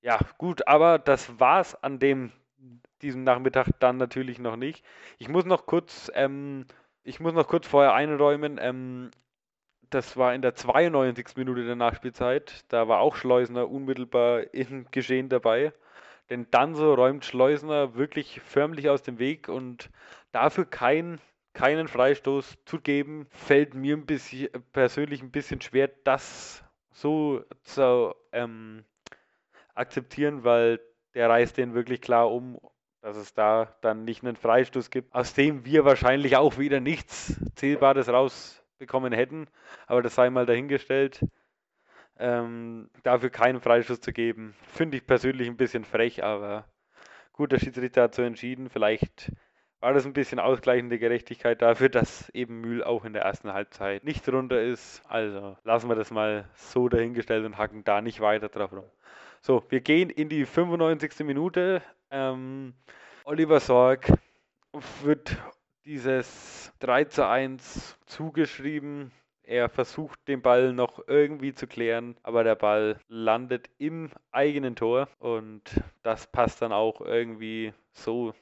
Ja, 0.02 0.18
gut, 0.38 0.68
aber 0.68 0.98
das 0.98 1.40
war 1.40 1.60
es 1.60 1.74
an 1.82 1.98
dem 1.98 2.30
diesem 3.04 3.22
Nachmittag 3.22 3.68
dann 3.78 3.96
natürlich 3.96 4.38
noch 4.38 4.56
nicht. 4.56 4.84
Ich 5.18 5.28
muss 5.28 5.44
noch 5.44 5.66
kurz, 5.66 6.10
ähm, 6.14 6.66
ich 7.04 7.20
muss 7.20 7.34
noch 7.34 7.46
kurz 7.46 7.66
vorher 7.68 7.94
einräumen, 7.94 8.58
ähm, 8.60 9.10
das 9.90 10.16
war 10.16 10.34
in 10.34 10.42
der 10.42 10.54
92. 10.54 11.36
Minute 11.36 11.64
der 11.64 11.76
Nachspielzeit. 11.76 12.64
Da 12.68 12.88
war 12.88 13.00
auch 13.00 13.14
Schleusner 13.14 13.70
unmittelbar 13.70 14.52
im 14.52 14.86
Geschehen 14.90 15.28
dabei. 15.28 15.72
Denn 16.30 16.46
dann 16.50 16.74
so 16.74 16.94
räumt 16.94 17.24
Schleusner 17.24 17.94
wirklich 17.94 18.40
förmlich 18.40 18.88
aus 18.88 19.02
dem 19.02 19.18
Weg 19.18 19.48
und 19.48 19.90
dafür 20.32 20.64
kein, 20.64 21.20
keinen 21.52 21.86
Freistoß 21.86 22.56
zu 22.64 22.80
geben, 22.80 23.26
fällt 23.30 23.74
mir 23.74 23.96
ein 23.96 24.06
bisschen 24.06 24.48
persönlich 24.72 25.22
ein 25.22 25.30
bisschen 25.30 25.60
schwer, 25.60 25.90
das 26.04 26.64
so 26.90 27.44
zu 27.62 28.14
ähm, 28.32 28.84
akzeptieren, 29.74 30.44
weil 30.44 30.80
der 31.14 31.28
reißt 31.28 31.56
den 31.58 31.74
wirklich 31.74 32.00
klar 32.00 32.32
um, 32.32 32.58
dass 33.04 33.18
es 33.18 33.34
da 33.34 33.68
dann 33.82 34.04
nicht 34.04 34.24
einen 34.24 34.34
Freistoß 34.34 34.88
gibt, 34.88 35.14
aus 35.14 35.34
dem 35.34 35.66
wir 35.66 35.84
wahrscheinlich 35.84 36.38
auch 36.38 36.56
wieder 36.56 36.80
nichts 36.80 37.38
Zählbares 37.54 38.08
rausbekommen 38.08 39.12
hätten. 39.12 39.46
Aber 39.86 40.00
das 40.00 40.14
sei 40.14 40.30
mal 40.30 40.46
dahingestellt 40.46 41.20
ähm, 42.18 42.88
dafür 43.02 43.28
keinen 43.28 43.60
Freistoß 43.60 44.00
zu 44.00 44.12
geben. 44.12 44.54
Finde 44.68 44.96
ich 44.96 45.06
persönlich 45.06 45.48
ein 45.48 45.58
bisschen 45.58 45.84
frech, 45.84 46.24
aber 46.24 46.64
gut, 47.34 47.52
der 47.52 47.58
Schiedsrichter 47.58 48.04
hat 48.04 48.14
so 48.14 48.22
entschieden. 48.22 48.70
Vielleicht 48.70 49.32
war 49.80 49.92
das 49.92 50.06
ein 50.06 50.14
bisschen 50.14 50.38
ausgleichende 50.38 50.98
Gerechtigkeit 50.98 51.60
dafür, 51.60 51.90
dass 51.90 52.30
eben 52.30 52.62
Mühl 52.62 52.82
auch 52.82 53.04
in 53.04 53.12
der 53.12 53.22
ersten 53.22 53.52
Halbzeit 53.52 54.04
nicht 54.04 54.26
runter 54.30 54.62
ist. 54.62 55.02
Also 55.06 55.58
lassen 55.64 55.90
wir 55.90 55.94
das 55.94 56.10
mal 56.10 56.48
so 56.54 56.88
dahingestellt 56.88 57.44
und 57.44 57.58
hacken 57.58 57.84
da 57.84 58.00
nicht 58.00 58.20
weiter 58.20 58.48
drauf 58.48 58.72
rum. 58.72 58.88
So, 59.42 59.62
wir 59.68 59.82
gehen 59.82 60.08
in 60.08 60.30
die 60.30 60.46
95. 60.46 61.26
Minute. 61.26 61.82
Ähm, 62.14 62.74
Oliver 63.24 63.58
Sorg 63.58 64.06
wird 65.02 65.36
dieses 65.84 66.72
3 66.78 67.06
zu 67.06 67.26
1 67.26 67.98
zugeschrieben. 68.06 69.10
Er 69.42 69.68
versucht 69.68 70.20
den 70.28 70.40
Ball 70.40 70.72
noch 70.72 71.02
irgendwie 71.08 71.54
zu 71.54 71.66
klären, 71.66 72.16
aber 72.22 72.44
der 72.44 72.54
Ball 72.54 73.00
landet 73.08 73.68
im 73.78 74.12
eigenen 74.30 74.76
Tor 74.76 75.08
und 75.18 75.62
das 76.04 76.28
passt 76.28 76.62
dann 76.62 76.72
auch 76.72 77.00
irgendwie 77.00 77.74
so 77.90 78.32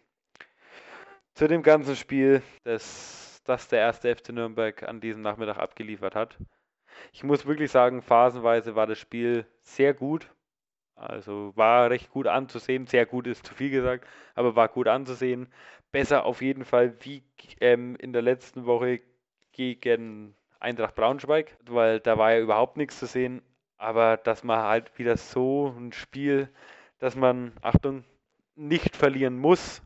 zu 1.32 1.48
dem 1.48 1.62
ganzen 1.62 1.96
Spiel, 1.96 2.42
das, 2.64 3.40
das 3.46 3.68
der 3.68 3.80
erste 3.80 4.14
FC 4.14 4.32
Nürnberg 4.34 4.82
an 4.82 5.00
diesem 5.00 5.22
Nachmittag 5.22 5.56
abgeliefert 5.56 6.14
hat. 6.14 6.36
Ich 7.14 7.24
muss 7.24 7.46
wirklich 7.46 7.70
sagen, 7.70 8.02
phasenweise 8.02 8.74
war 8.74 8.86
das 8.86 8.98
Spiel 8.98 9.46
sehr 9.62 9.94
gut. 9.94 10.30
Also 10.94 11.52
war 11.56 11.90
recht 11.90 12.10
gut 12.10 12.26
anzusehen. 12.26 12.86
Sehr 12.86 13.06
gut 13.06 13.26
ist 13.26 13.46
zu 13.46 13.54
viel 13.54 13.70
gesagt, 13.70 14.06
aber 14.34 14.56
war 14.56 14.68
gut 14.68 14.88
anzusehen. 14.88 15.48
Besser 15.90 16.24
auf 16.24 16.42
jeden 16.42 16.64
Fall 16.64 16.94
wie 17.00 17.22
ähm, 17.60 17.96
in 17.96 18.12
der 18.12 18.22
letzten 18.22 18.66
Woche 18.66 19.00
gegen 19.52 20.34
Eintracht 20.60 20.94
Braunschweig, 20.94 21.56
weil 21.66 22.00
da 22.00 22.18
war 22.18 22.32
ja 22.32 22.40
überhaupt 22.40 22.76
nichts 22.76 22.98
zu 22.98 23.06
sehen. 23.06 23.42
Aber 23.78 24.16
dass 24.16 24.44
man 24.44 24.62
halt 24.62 24.96
wieder 24.98 25.16
so 25.16 25.74
ein 25.76 25.92
Spiel, 25.92 26.48
dass 26.98 27.16
man, 27.16 27.52
Achtung, 27.62 28.04
nicht 28.54 28.96
verlieren 28.96 29.38
muss, 29.38 29.82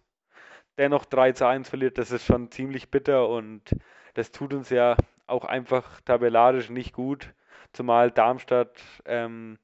dennoch 0.77 1.05
3 1.07 1.33
zu 1.33 1.47
1 1.47 1.69
verliert, 1.69 1.99
das 1.99 2.11
ist 2.11 2.27
schon 2.27 2.51
ziemlich 2.51 2.91
bitter 2.91 3.29
und 3.29 3.63
das 4.15 4.33
tut 4.33 4.53
uns 4.53 4.71
ja 4.71 4.97
auch 5.27 5.45
einfach 5.45 6.01
tabellarisch 6.03 6.71
nicht 6.71 6.93
gut. 6.93 7.33
Zumal 7.73 8.11
Darmstadt 8.11 8.81
ähm, 9.07 9.59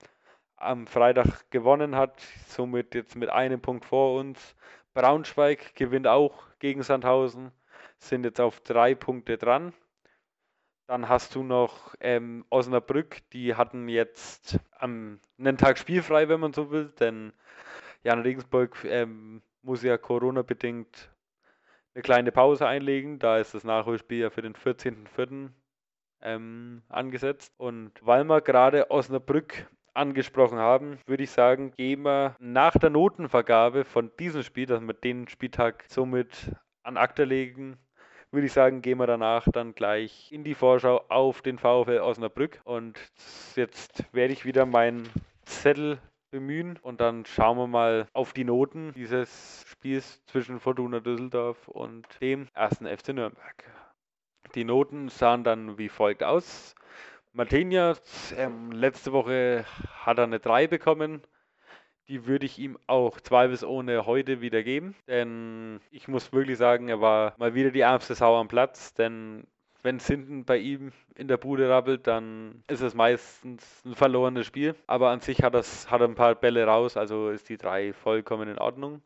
am 0.63 0.87
Freitag 0.87 1.51
gewonnen 1.51 1.97
hat, 1.97 2.21
somit 2.47 2.95
jetzt 2.95 3.17
mit 3.17 3.31
einem 3.31 3.61
Punkt 3.61 3.85
vor 3.85 4.19
uns. 4.19 4.57
Braunschweig 4.95 5.75
gewinnt 5.75 6.07
auch 6.07 6.45
gegen 6.59 6.83
Sandhausen, 6.83 7.53
sind 7.99 8.25
jetzt 8.25 8.41
auf 8.41 8.61
drei 8.61 8.95
Punkte 8.95 9.39
dran. 9.39 9.73
Dann 10.87 11.09
hast 11.09 11.35
du 11.35 11.43
noch 11.43 11.95
ähm, 12.01 12.45
Osnabrück, 12.51 13.29
die 13.31 13.55
hatten 13.55 13.89
jetzt 13.89 14.59
ähm, 14.81 15.21
einen 15.39 15.57
Tag 15.57 15.79
spielfrei, 15.79 16.29
wenn 16.29 16.41
man 16.41 16.53
so 16.53 16.71
will, 16.71 16.93
denn 17.01 17.33
Jan 18.03 18.23
Regensburg 18.23 18.85
ähm, 18.85 19.43
muss 19.63 19.83
ja 19.83 19.97
Corona-bedingt 19.97 21.11
eine 21.95 22.03
kleine 22.03 22.33
Pause 22.33 22.67
einlegen. 22.67 23.19
Da 23.19 23.39
ist 23.39 23.55
das 23.55 23.65
Nachholspiel 23.65 24.19
ja 24.19 24.31
für 24.31 24.43
den 24.43 24.55
14.04. 24.55 25.51
Ähm, 26.25 26.83
angesetzt. 26.89 27.53
Und 27.59 27.93
weil 28.01 28.25
wir 28.25 28.41
gerade 28.41 28.91
Osnabrück 28.91 29.69
angesprochen 29.95 30.59
haben, 30.59 30.99
würde 31.07 31.25
ich 31.25 31.31
sagen, 31.31 31.73
gehen 31.77 32.03
wir 32.03 32.37
nach 32.39 32.73
der 32.73 32.91
Notenvergabe 32.91 33.85
von 33.85 34.11
diesem 34.19 34.43
Spiel, 34.43 34.67
dass 34.67 34.81
wir 34.81 34.95
den 34.95 35.29
Spieltag 35.29 35.85
somit 35.89 36.53
an 36.83 36.97
Akte 36.97 37.25
legen, 37.25 37.79
würde 38.33 38.47
ich 38.47 38.53
sagen, 38.53 38.81
gehen 38.81 38.99
wir 38.99 39.07
danach 39.07 39.47
dann 39.53 39.75
gleich 39.75 40.33
in 40.33 40.43
die 40.43 40.55
Vorschau 40.55 41.05
auf 41.09 41.43
den 41.43 41.59
VfL 41.59 42.01
Osnabrück. 42.01 42.61
Und 42.65 42.99
jetzt 43.57 44.05
werde 44.13 44.33
ich 44.33 44.47
wieder 44.47 44.65
meinen 44.65 45.09
Zettel 45.45 45.99
bemühen 46.31 46.79
und 46.81 47.03
dann 47.03 47.27
schauen 47.27 47.59
wir 47.59 47.67
mal 47.67 48.07
auf 48.15 48.33
die 48.33 48.45
Noten 48.45 48.93
dieses 48.95 49.65
Spiels 49.69 50.25
zwischen 50.25 50.61
Fortuna 50.61 51.01
Düsseldorf 51.01 51.69
und 51.69 52.07
dem 52.23 52.49
ersten 52.55 52.87
FC 52.87 53.09
Nürnberg. 53.09 53.65
Die 54.55 54.65
Noten 54.65 55.11
sahen 55.11 55.45
dann 55.45 55.77
wie 55.77 55.91
folgt 55.91 56.23
aus. 56.23 56.75
Martinia, 57.35 57.95
ähm, 58.37 58.73
letzte 58.73 59.13
Woche 59.13 59.65
hat 60.05 60.19
er 60.19 60.25
eine 60.25 60.39
3 60.39 60.67
bekommen. 60.67 61.23
Die 62.09 62.27
würde 62.27 62.45
ich 62.45 62.59
ihm 62.59 62.79
auch 62.87 63.21
zweifelsohne 63.21 64.05
heute 64.05 64.43
wieder 64.43 64.63
geben. 64.63 64.95
Denn 65.09 65.81
ich 65.91 66.09
muss 66.09 66.33
wirklich 66.33 66.59
sagen, 66.59 66.89
er 66.89 67.01
war 67.01 67.35
mal 67.39 67.55
wieder 67.55 67.71
die 67.71 67.81
ärmste 67.81 68.15
Sau 68.15 68.39
am 68.39 68.49
Platz. 68.49 68.93
Denn 68.93 69.47
wenn 69.83 69.97
es 69.97 70.07
hinten 70.07 70.45
bei 70.45 70.59
ihm 70.59 70.93
in 71.15 71.27
der 71.27 71.39
Bude 71.39 71.71
rabbelt, 71.71 72.07
dann 72.07 72.65
ist 72.69 72.83
es 72.83 72.95
meistens 72.95 73.83
ein 73.87 73.95
verlorenes 73.95 74.47
Spiel. 74.47 74.75
Aber 74.87 75.11
an 75.11 75.21
sich 75.21 75.43
hat, 75.43 75.55
das, 75.55 75.91
hat 75.91 76.03
er 76.03 76.09
ein 76.09 76.15
paar 76.15 76.35
Bälle 76.35 76.67
raus, 76.67 76.99
also 76.99 77.31
ist 77.31 77.49
die 77.49 77.57
3 77.57 77.95
vollkommen 77.95 78.49
in 78.49 78.59
Ordnung. 78.59 79.03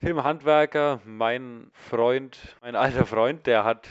Tim 0.00 0.22
Handwerker, 0.22 1.00
mein 1.04 1.70
Freund, 1.72 2.56
mein 2.60 2.76
alter 2.76 3.06
Freund, 3.06 3.46
der 3.46 3.64
hat 3.64 3.88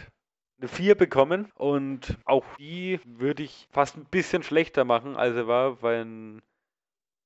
eine 0.64 0.70
4 0.70 0.96
bekommen 0.96 1.52
und 1.56 2.18
auch 2.24 2.46
die 2.58 3.02
würde 3.04 3.44
ich 3.44 3.68
fast 3.72 3.98
ein 3.98 4.06
bisschen 4.06 4.44
schlechter 4.44 4.86
machen, 4.86 5.18
als 5.18 5.36
er 5.36 5.46
war, 5.46 5.82
weil 5.82 6.42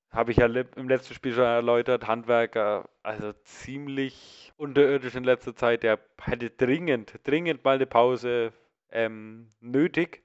habe 0.09 0.31
ich 0.31 0.37
ja 0.37 0.47
im 0.47 0.89
letzten 0.89 1.13
Spiel 1.13 1.33
schon 1.33 1.43
erläutert, 1.43 2.07
Handwerker, 2.07 2.89
also 3.03 3.33
ziemlich 3.43 4.51
unterirdisch 4.57 5.13
in 5.13 5.23
letzter 5.23 5.55
Zeit. 5.55 5.83
Der 5.83 5.99
hätte 6.19 6.49
dringend, 6.49 7.19
dringend 7.23 7.63
mal 7.63 7.75
eine 7.75 7.85
Pause 7.85 8.53
ähm, 8.89 9.49
nötig. 9.59 10.23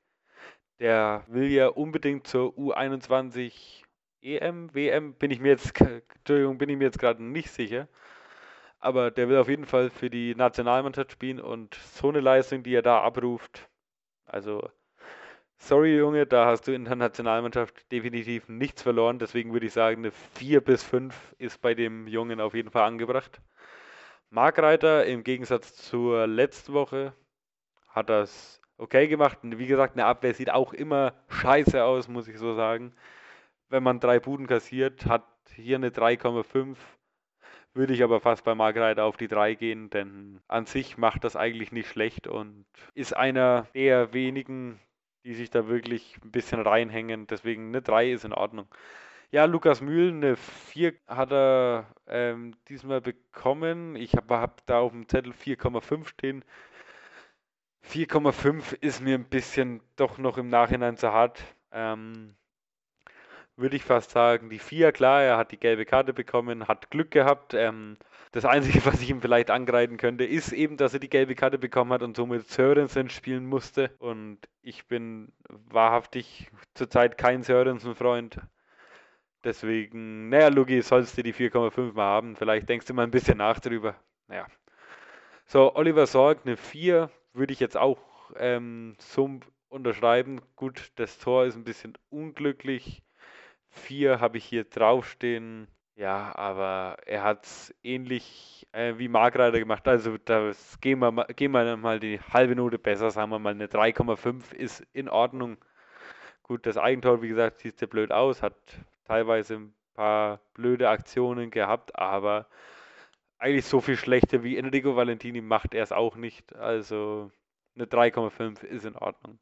Der 0.81 1.25
will 1.27 1.51
ja 1.51 1.68
unbedingt 1.68 2.27
zur 2.27 2.57
U21 2.57 3.83
EM, 4.22 4.75
WM, 4.75 5.14
bin 5.14 5.31
ich 5.31 5.40
mir 5.40 5.51
jetzt, 5.51 5.79
Entschuldigung, 5.81 6.57
bin 6.57 6.70
ich 6.70 6.79
mir 6.79 6.85
jetzt 6.85 6.98
gerade 6.98 7.22
nicht 7.22 7.51
sicher. 7.51 7.88
Aber 8.83 9.11
der 9.11 9.29
will 9.29 9.38
auf 9.38 9.49
jeden 9.49 9.64
Fall 9.64 9.88
für 9.90 10.11
die 10.11 10.35
Nationalmannschaft 10.35 11.12
spielen 11.12 11.40
und 11.40 11.75
so 11.75 12.09
eine 12.11 12.21
Leistung, 12.21 12.62
die 12.62 12.75
er 12.75 12.83
da 12.83 13.01
abruft, 13.01 13.71
also 14.27 14.68
Sorry, 15.64 15.97
Junge, 15.97 16.27
da 16.27 16.47
hast 16.47 16.66
du 16.66 16.73
in 16.73 16.85
der 16.87 16.97
Nationalmannschaft 16.97 17.92
definitiv 17.92 18.49
nichts 18.49 18.83
verloren. 18.83 19.21
Deswegen 19.21 19.53
würde 19.53 19.66
ich 19.66 19.73
sagen, 19.73 19.99
eine 19.99 20.11
4 20.11 20.61
bis 20.61 20.83
5 20.83 21.37
ist 21.38 21.62
bei 21.62 21.75
dem 21.75 22.09
Jungen 22.09 22.40
auf 22.40 22.55
jeden 22.55 22.73
Fall 22.73 22.83
angebracht. 22.83 23.40
Markreiter 24.31 25.07
im 25.07 25.23
Gegensatz 25.23 25.77
zur 25.77 26.27
letzten 26.27 26.73
Woche 26.73 27.12
hat 27.87 28.11
das 28.11 28.61
okay 28.77 29.07
gemacht. 29.07 29.38
Wie 29.42 29.68
gesagt, 29.68 29.95
eine 29.95 30.07
Abwehr 30.07 30.35
sieht 30.35 30.51
auch 30.51 30.73
immer 30.73 31.14
scheiße 31.29 31.85
aus, 31.85 32.09
muss 32.09 32.27
ich 32.27 32.38
so 32.38 32.55
sagen. 32.55 32.92
Wenn 33.68 33.85
man 33.85 34.01
drei 34.01 34.18
Buden 34.18 34.49
kassiert, 34.49 35.07
hat 35.07 35.25
hier 35.55 35.77
eine 35.77 35.90
3,5. 35.90 36.77
Würde 37.74 37.94
ich 37.94 38.02
aber 38.02 38.20
fast 38.20 38.44
bei 38.44 38.54
Markreiter 38.54 39.04
auf 39.04 39.16
die 39.16 39.28
3 39.28 39.54
gehen, 39.54 39.90
denn 39.90 40.40
an 40.48 40.66
sich 40.66 40.98
macht 40.98 41.24
das 41.24 41.37
eigentlich 41.37 41.72
nicht 41.72 41.88
schlecht 41.88 42.26
und 42.26 42.66
ist 42.94 43.16
einer 43.16 43.66
der 43.74 44.12
wenigen 44.12 44.78
die 45.24 45.35
sich 45.35 45.50
da 45.50 45.68
wirklich 45.68 46.18
ein 46.24 46.30
bisschen 46.30 46.61
reinhängen. 46.61 47.26
Deswegen 47.26 47.68
eine 47.68 47.82
3 47.82 48.11
ist 48.12 48.24
in 48.24 48.32
Ordnung. 48.32 48.66
Ja, 49.30 49.44
Lukas 49.46 49.80
Mühl, 49.80 50.11
eine 50.11 50.37
4 50.37 50.94
hat 51.06 51.32
er 51.32 51.87
ähm, 52.06 52.54
diesmal 52.68 53.00
bekommen. 53.00 53.96
Ich 53.96 54.14
habe 54.14 54.37
hab 54.37 54.66
da 54.66 54.80
auf 54.80 54.92
dem 54.92 55.08
Zettel 55.08 55.32
4,5 55.32 56.06
stehen. 56.06 56.44
4,5 57.85 58.76
ist 58.80 59.00
mir 59.00 59.14
ein 59.14 59.28
bisschen 59.28 59.80
doch 59.96 60.18
noch 60.18 60.38
im 60.38 60.48
Nachhinein 60.48 60.96
zu 60.96 61.12
hart. 61.12 61.42
Ähm, 61.72 62.35
würde 63.57 63.77
ich 63.77 63.85
fast 63.85 64.11
sagen, 64.11 64.51
die 64.51 64.59
4, 64.59 64.93
klar, 64.93 65.23
er 65.23 65.37
hat 65.37 65.53
die 65.53 65.59
gelbe 65.59 65.85
Karte 65.85 66.12
bekommen, 66.12 66.69
hat 66.69 66.91
Glück 66.91 67.11
gehabt. 67.11 67.55
Ähm, 67.55 67.97
das 68.33 68.45
Einzige, 68.45 68.85
was 68.87 69.01
ich 69.01 69.11
ihm 69.11 69.21
vielleicht 69.21 69.51
angreifen 69.51 69.97
könnte, 69.99 70.25
ist 70.25 70.53
eben, 70.53 70.77
dass 70.77 70.95
er 70.95 71.01
die 71.01 71.11
gelbe 71.11 71.35
Karte 71.35 71.59
bekommen 71.59 71.93
hat 71.93 72.03
und 72.03 72.17
somit 72.17 72.49
Sörensen 72.49 73.11
spielen 73.11 73.47
musste. 73.47 73.91
Und 73.99 74.38
ich 74.62 74.87
bin 74.87 75.33
wahrhaftig 75.49 76.51
zurzeit 76.75 77.19
kein 77.19 77.43
Sörensen-Freund. 77.43 78.41
Deswegen, 79.45 80.29
naja, 80.29 80.49
Lugi, 80.49 80.81
sollst 80.83 81.19
du 81.19 81.23
die 81.23 81.35
4,5 81.35 81.93
mal 81.95 82.05
haben. 82.05 82.37
Vielleicht 82.37 82.69
denkst 82.69 82.87
du 82.87 82.95
mal 82.95 83.03
ein 83.03 83.11
bisschen 83.11 83.38
nach 83.38 83.59
drüber. 83.61 83.97
Naja. 84.29 84.47
So, 85.47 85.75
Oliver 85.75 86.07
Sorg, 86.07 86.41
eine 86.45 86.57
4 86.57 87.11
würde 87.33 87.53
ich 87.53 87.61
jetzt 87.61 87.77
auch 87.77 87.99
ähm, 88.37 88.95
so 88.99 89.41
unterschreiben. 89.69 90.41
Gut, 90.55 90.93
das 90.95 91.19
Tor 91.19 91.45
ist 91.45 91.57
ein 91.57 91.65
bisschen 91.65 91.95
unglücklich. 92.09 93.03
4 93.72 94.20
habe 94.20 94.38
ich 94.38 94.44
hier 94.44 94.64
draufstehen. 94.64 95.68
Ja, 95.94 96.35
aber 96.37 96.96
er 97.06 97.22
hat 97.22 97.44
es 97.44 97.74
ähnlich 97.82 98.66
äh, 98.72 98.94
wie 98.96 99.08
Margreiter 99.08 99.58
gemacht. 99.58 99.87
Also 99.87 100.16
das 100.18 100.80
gehen 100.80 100.98
wir, 101.00 101.11
mal, 101.11 101.26
gehen 101.37 101.52
wir 101.52 101.76
mal 101.76 102.00
die 102.00 102.20
halbe 102.20 102.56
Note 102.56 102.78
besser, 102.78 103.11
sagen 103.11 103.30
wir 103.30 103.38
mal 103.38 103.50
eine 103.50 103.66
3,5 103.66 104.54
ist 104.54 104.80
in 104.92 105.08
Ordnung. 105.08 105.58
Gut, 106.42 106.66
das 106.66 106.78
Eigentor, 106.78 107.22
wie 107.22 107.28
gesagt, 107.28 107.61
sieht 107.61 107.78
sehr 107.78 107.88
blöd 107.88 108.11
aus, 108.11 108.42
hat 108.42 108.54
teilweise 109.04 109.56
ein 109.56 109.74
paar 109.94 110.40
blöde 110.54 110.88
Aktionen 110.88 111.50
gehabt, 111.50 111.96
aber 111.98 112.46
eigentlich 113.38 113.66
so 113.66 113.80
viel 113.80 113.96
schlechter 113.96 114.42
wie 114.42 114.56
Enrico 114.56 114.96
Valentini 114.96 115.40
macht 115.40 115.74
er 115.74 115.82
es 115.82 115.92
auch 115.92 116.16
nicht. 116.16 116.54
Also 116.56 117.30
eine 117.74 117.87
3,5 117.87 118.64
ist 118.64 118.87
in 118.87 118.96
Ordnung. 118.96 119.38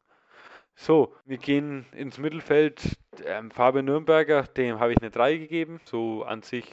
So, 0.74 1.14
wir 1.24 1.38
gehen 1.38 1.86
ins 1.92 2.18
Mittelfeld. 2.18 2.98
Ähm, 3.24 3.50
Fabian 3.50 3.84
Nürnberger, 3.84 4.44
dem 4.44 4.80
habe 4.80 4.92
ich 4.92 4.98
eine 5.00 5.10
3 5.10 5.36
gegeben. 5.36 5.80
So 5.84 6.24
an 6.24 6.42
sich 6.42 6.64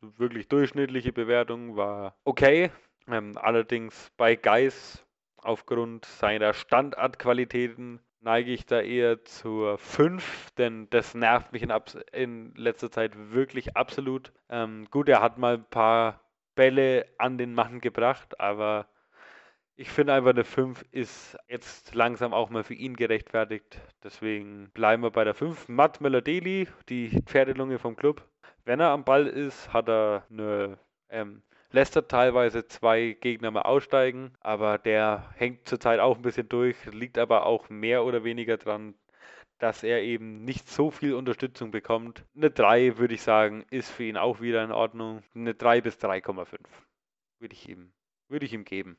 wirklich 0.00 0.48
durchschnittliche 0.48 1.12
Bewertung 1.12 1.76
war 1.76 2.14
okay. 2.24 2.70
Ähm, 3.08 3.36
allerdings 3.36 4.10
bei 4.16 4.36
Geis 4.36 5.04
aufgrund 5.36 6.04
seiner 6.04 6.54
Standardqualitäten 6.54 8.00
neige 8.20 8.50
ich 8.52 8.66
da 8.66 8.80
eher 8.80 9.24
zur 9.24 9.78
5, 9.78 10.50
denn 10.58 10.90
das 10.90 11.14
nervt 11.14 11.52
mich 11.52 11.62
in, 11.62 11.72
in 12.12 12.54
letzter 12.56 12.90
Zeit 12.90 13.12
wirklich 13.30 13.76
absolut. 13.76 14.32
Ähm, 14.48 14.88
gut, 14.90 15.08
er 15.08 15.22
hat 15.22 15.38
mal 15.38 15.54
ein 15.54 15.70
paar 15.70 16.20
Bälle 16.56 17.06
an 17.18 17.38
den 17.38 17.54
Mann 17.54 17.80
gebracht, 17.80 18.40
aber 18.40 18.88
ich 19.76 19.90
finde 19.90 20.14
einfach 20.14 20.30
eine 20.30 20.44
5 20.44 20.84
ist 20.90 21.36
jetzt 21.48 21.94
langsam 21.94 22.32
auch 22.32 22.50
mal 22.50 22.64
für 22.64 22.74
ihn 22.74 22.96
gerechtfertigt. 22.96 23.78
Deswegen 24.02 24.70
bleiben 24.70 25.02
wir 25.02 25.10
bei 25.10 25.24
der 25.24 25.34
5. 25.34 25.68
Matt 25.68 26.00
Melodeli, 26.00 26.68
die 26.88 27.20
Pferdelunge 27.26 27.78
vom 27.78 27.96
Club. 27.96 28.26
Wenn 28.64 28.80
er 28.80 28.90
am 28.90 29.04
Ball 29.04 29.26
ist, 29.26 29.72
hat 29.72 29.88
er 29.88 30.26
eine 30.30 30.78
ähm, 31.08 31.42
lässt 31.70 31.96
er 31.96 32.08
teilweise 32.08 32.66
zwei 32.66 33.16
Gegner 33.20 33.50
mal 33.50 33.62
aussteigen, 33.62 34.32
aber 34.40 34.78
der 34.78 35.30
hängt 35.36 35.68
zurzeit 35.68 36.00
auch 36.00 36.16
ein 36.16 36.22
bisschen 36.22 36.48
durch, 36.48 36.76
liegt 36.86 37.18
aber 37.18 37.46
auch 37.46 37.68
mehr 37.68 38.04
oder 38.04 38.24
weniger 38.24 38.56
dran, 38.56 38.94
dass 39.58 39.82
er 39.82 40.02
eben 40.02 40.44
nicht 40.44 40.68
so 40.68 40.90
viel 40.90 41.14
Unterstützung 41.14 41.70
bekommt. 41.70 42.24
Eine 42.34 42.50
3 42.50 42.98
würde 42.98 43.14
ich 43.14 43.22
sagen, 43.22 43.64
ist 43.70 43.90
für 43.90 44.04
ihn 44.04 44.16
auch 44.16 44.40
wieder 44.40 44.64
in 44.64 44.72
Ordnung. 44.72 45.22
Eine 45.34 45.54
3 45.54 45.80
bis 45.82 45.96
3,5 45.98 46.58
würde 47.40 47.54
ich 47.54 47.68
ihm, 47.68 47.92
würde 48.28 48.46
ich 48.46 48.52
ihm 48.52 48.64
geben. 48.64 48.96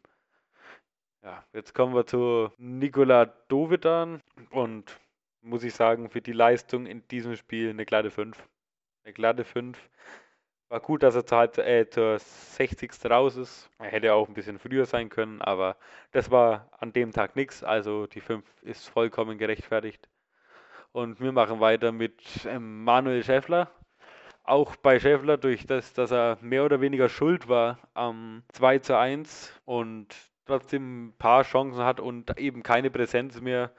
Ja, 1.27 1.43
jetzt 1.51 1.73
kommen 1.73 1.93
wir 1.93 2.05
zu 2.05 2.49
Nikola 2.57 3.25
Dovidan 3.25 4.21
und 4.49 4.97
muss 5.41 5.61
ich 5.63 5.73
sagen, 5.73 6.09
für 6.09 6.21
die 6.21 6.31
Leistung 6.31 6.85
in 6.85 7.05
diesem 7.09 7.35
Spiel 7.35 7.69
eine 7.69 7.85
glatte 7.85 8.11
5. 8.11 8.47
Eine 9.03 9.11
glatte 9.13 9.43
5. 9.43 9.77
War 10.69 10.79
gut, 10.79 11.03
dass 11.03 11.15
er 11.15 11.25
zur, 11.25 11.57
äh, 11.57 11.89
zur 11.89 12.17
60. 12.19 13.11
raus 13.11 13.35
ist. 13.35 13.69
Er 13.77 13.87
hätte 13.89 14.13
auch 14.13 14.29
ein 14.29 14.35
bisschen 14.35 14.57
früher 14.57 14.85
sein 14.85 15.09
können, 15.09 15.41
aber 15.41 15.75
das 16.13 16.31
war 16.31 16.69
an 16.79 16.93
dem 16.93 17.11
Tag 17.11 17.35
nichts. 17.35 17.61
Also 17.61 18.07
die 18.07 18.21
5 18.21 18.45
ist 18.61 18.87
vollkommen 18.87 19.37
gerechtfertigt. 19.37 20.07
Und 20.93 21.19
wir 21.19 21.33
machen 21.33 21.59
weiter 21.59 21.91
mit 21.91 22.21
ähm, 22.45 22.85
Manuel 22.85 23.21
Schäffler. 23.21 23.69
Auch 24.43 24.77
bei 24.77 24.97
Schäffler, 24.97 25.35
durch 25.35 25.65
das, 25.65 25.91
dass 25.91 26.11
er 26.11 26.37
mehr 26.39 26.63
oder 26.63 26.79
weniger 26.79 27.09
schuld 27.09 27.49
war 27.49 27.79
am 27.95 28.43
2 28.53 28.79
zu 28.79 28.97
1 28.97 29.59
und 29.65 30.15
trotzdem 30.47 31.07
ein 31.07 31.13
paar 31.17 31.43
Chancen 31.43 31.83
hat 31.83 31.99
und 31.99 32.37
eben 32.39 32.63
keine 32.63 32.89
Präsenz 32.89 33.39
mehr 33.41 33.71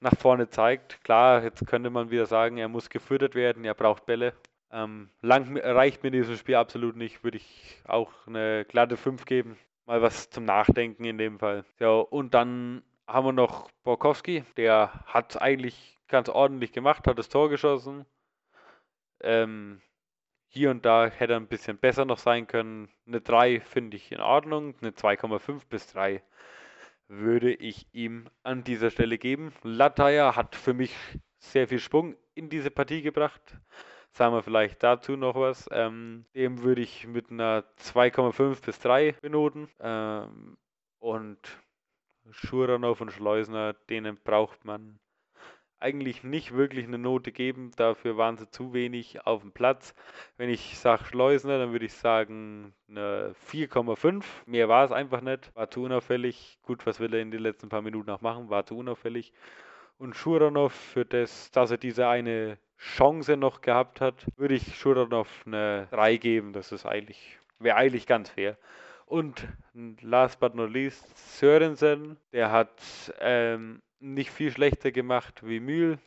nach 0.00 0.16
vorne 0.16 0.48
zeigt. 0.48 1.02
Klar, 1.04 1.42
jetzt 1.42 1.66
könnte 1.66 1.90
man 1.90 2.10
wieder 2.10 2.26
sagen, 2.26 2.56
er 2.56 2.68
muss 2.68 2.90
gefüttert 2.90 3.34
werden, 3.34 3.64
er 3.64 3.74
braucht 3.74 4.06
Bälle. 4.06 4.34
Ähm, 4.72 5.10
lang 5.20 5.56
reicht 5.58 6.02
mir 6.02 6.08
in 6.08 6.14
diesem 6.14 6.36
Spiel 6.36 6.54
absolut 6.54 6.96
nicht, 6.96 7.24
würde 7.24 7.38
ich 7.38 7.80
auch 7.84 8.10
eine 8.26 8.64
glatte 8.64 8.96
5 8.96 9.24
geben. 9.24 9.58
Mal 9.86 10.02
was 10.02 10.30
zum 10.30 10.44
Nachdenken 10.44 11.04
in 11.04 11.18
dem 11.18 11.38
Fall. 11.38 11.64
Ja, 11.78 11.90
und 11.90 12.34
dann 12.34 12.82
haben 13.06 13.26
wir 13.26 13.32
noch 13.32 13.70
Borkowski, 13.82 14.44
der 14.56 14.92
hat 15.06 15.30
es 15.30 15.36
eigentlich 15.36 15.98
ganz 16.06 16.28
ordentlich 16.28 16.72
gemacht, 16.72 17.06
hat 17.06 17.18
das 17.18 17.28
Tor 17.28 17.50
geschossen. 17.50 18.06
Ähm, 19.22 19.80
hier 20.52 20.70
und 20.70 20.84
da 20.84 21.06
hätte 21.06 21.34
er 21.34 21.40
ein 21.40 21.46
bisschen 21.46 21.78
besser 21.78 22.04
noch 22.04 22.18
sein 22.18 22.46
können. 22.46 22.88
Eine 23.06 23.20
3 23.20 23.60
finde 23.60 23.96
ich 23.96 24.10
in 24.10 24.20
Ordnung. 24.20 24.74
Eine 24.80 24.90
2,5 24.90 25.62
bis 25.68 25.86
3 25.92 26.22
würde 27.06 27.54
ich 27.54 27.86
ihm 27.92 28.28
an 28.42 28.64
dieser 28.64 28.90
Stelle 28.90 29.16
geben. 29.16 29.52
Lataya 29.62 30.34
hat 30.34 30.56
für 30.56 30.74
mich 30.74 30.94
sehr 31.38 31.68
viel 31.68 31.78
Schwung 31.78 32.16
in 32.34 32.48
diese 32.48 32.70
Partie 32.72 33.00
gebracht. 33.00 33.40
Sagen 34.10 34.34
wir 34.34 34.42
vielleicht 34.42 34.82
dazu 34.82 35.16
noch 35.16 35.36
was. 35.36 35.68
Ähm, 35.70 36.26
dem 36.34 36.62
würde 36.62 36.82
ich 36.82 37.06
mit 37.06 37.30
einer 37.30 37.64
2,5 37.78 38.64
bis 38.66 38.80
3 38.80 39.12
benoten. 39.22 39.68
Ähm, 39.78 40.56
und 40.98 41.38
Schuranov 42.30 43.00
und 43.00 43.12
Schleusner, 43.12 43.74
denen 43.88 44.16
braucht 44.16 44.64
man 44.64 44.98
eigentlich 45.80 46.22
nicht 46.22 46.54
wirklich 46.54 46.86
eine 46.86 46.98
Note 46.98 47.32
geben. 47.32 47.72
Dafür 47.76 48.16
waren 48.16 48.36
sie 48.36 48.50
zu 48.50 48.72
wenig 48.72 49.26
auf 49.26 49.42
dem 49.42 49.52
Platz. 49.52 49.94
Wenn 50.36 50.50
ich 50.50 50.78
sage 50.78 51.04
Schleusner, 51.04 51.58
dann 51.58 51.72
würde 51.72 51.86
ich 51.86 51.94
sagen 51.94 52.74
eine 52.88 53.34
4,5. 53.50 54.22
Mehr 54.46 54.68
war 54.68 54.84
es 54.84 54.92
einfach 54.92 55.20
nicht. 55.20 55.54
War 55.54 55.70
zu 55.70 55.82
unauffällig. 55.82 56.58
Gut, 56.62 56.86
was 56.86 57.00
will 57.00 57.14
er 57.14 57.20
in 57.20 57.30
den 57.30 57.40
letzten 57.40 57.68
paar 57.68 57.82
Minuten 57.82 58.08
noch 58.08 58.20
machen? 58.20 58.50
War 58.50 58.66
zu 58.66 58.76
unauffällig. 58.76 59.32
Und 59.98 60.16
Schuranov, 60.16 60.72
für 60.72 61.04
das, 61.04 61.50
dass 61.50 61.70
er 61.70 61.76
diese 61.76 62.08
eine 62.08 62.58
Chance 62.78 63.36
noch 63.36 63.60
gehabt 63.60 64.00
hat, 64.00 64.26
würde 64.36 64.54
ich 64.54 64.76
Schuranov 64.78 65.28
eine 65.46 65.88
3 65.90 66.16
geben. 66.16 66.52
Das 66.52 66.72
ist 66.72 66.86
eigentlich, 66.86 67.38
wäre 67.58 67.76
eigentlich 67.76 68.06
ganz 68.06 68.30
fair. 68.30 68.56
Und 69.06 69.48
last 70.02 70.38
but 70.40 70.54
not 70.54 70.70
least, 70.70 71.04
Sörensen, 71.38 72.16
der 72.32 72.52
hat 72.52 73.12
ähm, 73.18 73.82
nicht 74.00 74.30
viel 74.30 74.50
schlechter 74.50 74.92
gemacht 74.92 75.46
wie 75.46 75.60
Mühl. 75.60 75.98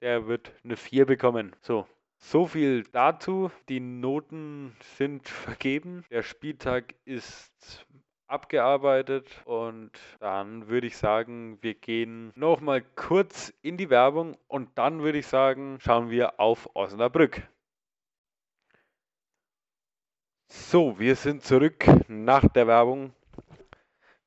Der 0.00 0.26
wird 0.26 0.52
eine 0.64 0.76
4 0.76 1.06
bekommen. 1.06 1.54
So, 1.60 1.86
so 2.18 2.46
viel 2.46 2.84
dazu. 2.84 3.50
Die 3.68 3.80
Noten 3.80 4.76
sind 4.96 5.28
vergeben. 5.28 6.04
Der 6.10 6.22
Spieltag 6.22 6.94
ist 7.04 7.86
abgearbeitet 8.26 9.42
und 9.44 9.90
dann 10.18 10.68
würde 10.68 10.86
ich 10.86 10.96
sagen, 10.96 11.58
wir 11.60 11.74
gehen 11.74 12.32
nochmal 12.34 12.82
kurz 12.82 13.52
in 13.62 13.76
die 13.76 13.90
Werbung 13.90 14.36
und 14.48 14.70
dann 14.76 15.02
würde 15.02 15.18
ich 15.18 15.26
sagen, 15.26 15.78
schauen 15.80 16.10
wir 16.10 16.40
auf 16.40 16.68
Osnabrück. 16.74 17.42
So, 20.48 20.98
wir 20.98 21.16
sind 21.16 21.42
zurück 21.42 21.84
nach 22.08 22.48
der 22.48 22.66
Werbung. 22.66 23.12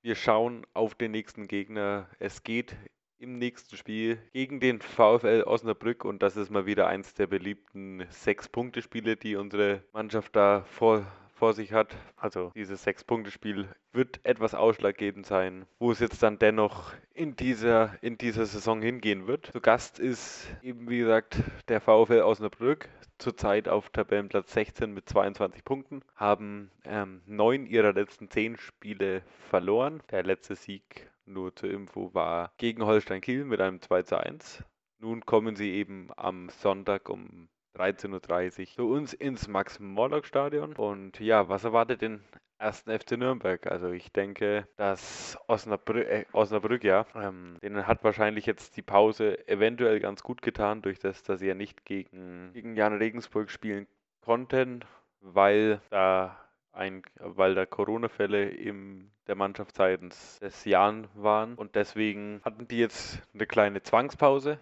Wir 0.01 0.15
schauen 0.15 0.65
auf 0.73 0.93
den 0.95 1.11
nächsten 1.11 1.47
Gegner. 1.47 2.09
Es 2.19 2.43
geht 2.43 2.75
im 3.19 3.37
nächsten 3.37 3.75
Spiel 3.77 4.19
gegen 4.33 4.59
den 4.59 4.79
VfL 4.79 5.43
Osnabrück 5.45 6.05
und 6.05 6.21
das 6.21 6.37
ist 6.37 6.51
mal 6.51 6.65
wieder 6.65 6.87
eins 6.87 7.13
der 7.13 7.27
beliebten 7.27 8.05
Sechs-Punkte-Spiele, 8.09 9.15
die 9.15 9.35
unsere 9.35 9.81
Mannschaft 9.91 10.35
da 10.35 10.63
vor, 10.63 11.05
vor 11.33 11.53
sich 11.53 11.73
hat. 11.73 11.95
Also 12.15 12.51
dieses 12.55 12.83
Sechs-Punkte-Spiel 12.83 13.67
wird 13.91 14.19
etwas 14.23 14.53
ausschlaggebend 14.53 15.25
sein, 15.25 15.65
wo 15.79 15.91
es 15.91 15.99
jetzt 15.99 16.21
dann 16.21 16.37
dennoch 16.37 16.93
in 17.13 17.35
dieser, 17.35 17.95
in 18.01 18.17
dieser 18.17 18.45
Saison 18.45 18.81
hingehen 18.81 19.25
wird. 19.25 19.47
Zu 19.47 19.61
Gast 19.61 19.99
ist 19.99 20.47
eben 20.61 20.89
wie 20.89 20.99
gesagt 20.99 21.37
der 21.67 21.81
VfL 21.81 22.21
Osnabrück, 22.21 22.89
zurzeit 23.17 23.67
auf 23.67 23.89
Tabellenplatz 23.89 24.53
16 24.53 24.93
mit 24.93 25.09
22 25.09 25.63
Punkten, 25.63 26.01
haben 26.15 26.69
ähm, 26.85 27.21
neun 27.25 27.65
ihrer 27.65 27.93
letzten 27.93 28.29
zehn 28.29 28.57
Spiele 28.57 29.23
verloren. 29.49 30.03
Der 30.11 30.21
letzte 30.21 30.55
Sieg 30.55 31.09
nur 31.27 31.55
zur 31.55 31.69
Info, 31.69 32.13
war 32.13 32.53
gegen 32.57 32.85
Holstein 32.85 33.21
Kiel 33.21 33.45
mit 33.45 33.61
einem 33.61 33.81
2 33.81 34.03
zu 34.03 34.17
1. 34.17 34.63
Nun 34.99 35.25
kommen 35.25 35.55
sie 35.55 35.73
eben 35.73 36.09
am 36.15 36.49
Sonntag 36.49 37.09
um 37.09 37.49
13.30 37.75 38.59
Uhr 38.59 38.67
zu 38.75 38.89
uns 38.89 39.13
ins 39.13 39.47
Max-Morlock-Stadion. 39.47 40.73
Und 40.73 41.19
ja, 41.19 41.47
was 41.49 41.63
erwartet 41.63 42.01
den 42.01 42.23
ersten 42.59 42.97
FC 42.97 43.17
Nürnberg. 43.17 43.67
Also 43.67 43.91
ich 43.91 44.11
denke, 44.11 44.67
dass 44.77 45.37
Osnabrück, 45.47 46.07
äh, 46.07 46.25
Osnabrück 46.33 46.83
ja, 46.83 47.05
ähm, 47.15 47.57
denen 47.61 47.85
hat 47.87 48.03
wahrscheinlich 48.03 48.45
jetzt 48.45 48.77
die 48.77 48.81
Pause 48.81 49.47
eventuell 49.47 49.99
ganz 49.99 50.23
gut 50.23 50.41
getan, 50.41 50.81
durch 50.81 50.99
das, 50.99 51.23
dass 51.23 51.39
sie 51.39 51.47
ja 51.47 51.53
nicht 51.53 51.85
gegen, 51.85 52.51
gegen 52.53 52.75
Jan 52.75 52.97
Regensburg 52.97 53.51
spielen 53.51 53.87
konnten, 54.21 54.83
weil 55.21 55.81
da 55.89 56.37
ein, 56.77 57.01
weil 57.19 57.55
da 57.55 57.65
Corona-Fälle 57.65 58.49
in 58.49 59.11
der 59.27 59.35
Mannschaft 59.35 59.75
seitens 59.75 60.39
des 60.39 60.63
Jahren 60.65 61.07
waren 61.15 61.55
und 61.55 61.75
deswegen 61.75 62.41
hatten 62.45 62.67
die 62.67 62.77
jetzt 62.77 63.21
eine 63.33 63.45
kleine 63.45 63.83
Zwangspause. 63.83 64.59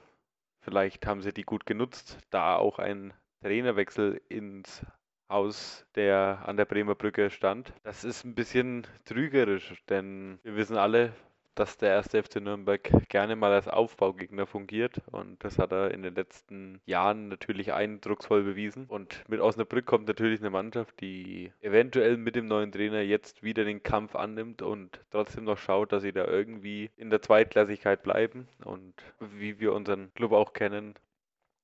Vielleicht 0.62 1.06
haben 1.06 1.22
sie 1.22 1.34
die 1.34 1.44
gut 1.44 1.66
genutzt, 1.66 2.18
da 2.32 2.56
auch 2.56 2.80
ein 2.80 3.14
Trainerwechsel 3.42 4.20
ins 4.30 4.84
Haus, 5.30 5.86
der 5.96 6.44
an 6.46 6.58
der 6.58 6.66
Bremer 6.66 6.96
Brücke 6.96 7.30
stand. 7.30 7.74
Das 7.84 8.04
ist 8.04 8.24
ein 8.24 8.36
bisschen 8.36 8.88
trügerisch, 9.06 9.74
denn 9.90 10.40
wir 10.44 10.56
wissen 10.56 10.78
alle, 10.78 11.14
dass 11.56 11.78
der 11.78 11.90
erste 11.90 12.22
FC 12.22 12.42
Nürnberg 12.42 12.92
gerne 13.08 13.36
mal 13.38 13.52
als 13.54 13.70
Aufbaugegner 13.70 14.46
fungiert 14.46 15.02
und 15.12 15.42
das 15.44 15.58
hat 15.58 15.72
er 15.72 15.92
in 15.92 16.04
den 16.04 16.14
letzten 16.14 16.82
Jahren 16.86 17.30
natürlich 17.30 17.74
eindrucksvoll 17.74 18.44
bewiesen. 18.44 18.86
Und 18.88 19.24
mit 19.30 19.40
Osnabrück 19.40 19.86
kommt 19.86 20.08
natürlich 20.08 20.42
eine 20.42 20.50
Mannschaft, 20.50 21.00
die 21.00 21.54
eventuell 21.62 22.18
mit 22.18 22.36
dem 22.36 22.48
neuen 22.48 22.74
Trainer 22.74 23.02
jetzt 23.02 23.42
wieder 23.42 23.64
den 23.64 23.84
Kampf 23.84 24.16
annimmt 24.16 24.62
und 24.62 25.00
trotzdem 25.12 25.46
noch 25.46 25.58
schaut, 25.58 25.94
dass 25.94 26.04
sie 26.04 26.12
da 26.12 26.26
irgendwie 26.26 26.92
in 26.98 27.10
der 27.10 27.22
Zweitklassigkeit 27.22 28.04
bleiben. 28.04 28.48
Und 28.66 28.94
wie 29.20 29.60
wir 29.60 29.74
unseren 29.74 30.14
Club 30.14 30.34
auch 30.34 30.52
kennen, 30.52 30.96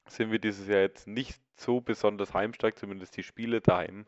sind 0.08 0.32
wir 0.32 0.39
dieses 0.39 0.67
Jahr 0.67 0.82
jetzt 0.82 1.08
nicht 1.08 1.39
so 1.56 1.82
besonders 1.82 2.34
heimstark, 2.34 2.77
zumindest 2.77 3.17
die 3.17 3.23
Spiele 3.23 3.60
daheim, 3.62 4.06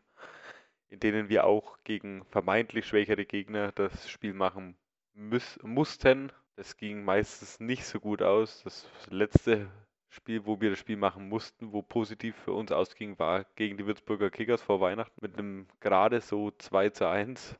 in 0.88 1.00
denen 1.00 1.28
wir 1.28 1.44
auch 1.44 1.78
gegen 1.84 2.24
vermeintlich 2.30 2.86
schwächere 2.86 3.26
Gegner 3.26 3.72
das 3.72 4.08
Spiel 4.08 4.32
machen 4.32 4.76
müß, 5.14 5.60
mussten. 5.62 6.32
Das 6.56 6.76
ging 6.76 7.04
meistens 7.04 7.58
nicht 7.60 7.84
so 7.84 7.98
gut 8.00 8.22
aus. 8.22 8.62
Das 8.64 8.88
letzte 9.08 9.68
Spiel, 10.08 10.46
wo 10.46 10.60
wir 10.60 10.70
das 10.70 10.78
Spiel 10.78 10.96
machen 10.96 11.28
mussten, 11.28 11.72
wo 11.72 11.82
positiv 11.82 12.36
für 12.36 12.52
uns 12.52 12.70
ausging, 12.70 13.18
war 13.18 13.44
gegen 13.56 13.76
die 13.76 13.86
Würzburger 13.86 14.30
Kickers 14.30 14.62
vor 14.62 14.80
Weihnachten 14.80 15.18
mit 15.20 15.36
einem 15.36 15.66
gerade 15.80 16.20
so 16.20 16.52
2 16.52 16.90
zu 16.90 17.08
1. 17.08 17.56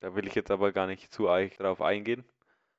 Da 0.00 0.14
will 0.16 0.26
ich 0.26 0.34
jetzt 0.34 0.50
aber 0.50 0.72
gar 0.72 0.86
nicht 0.86 1.12
zu 1.12 1.28
euch 1.28 1.56
drauf 1.56 1.80
eingehen. 1.80 2.24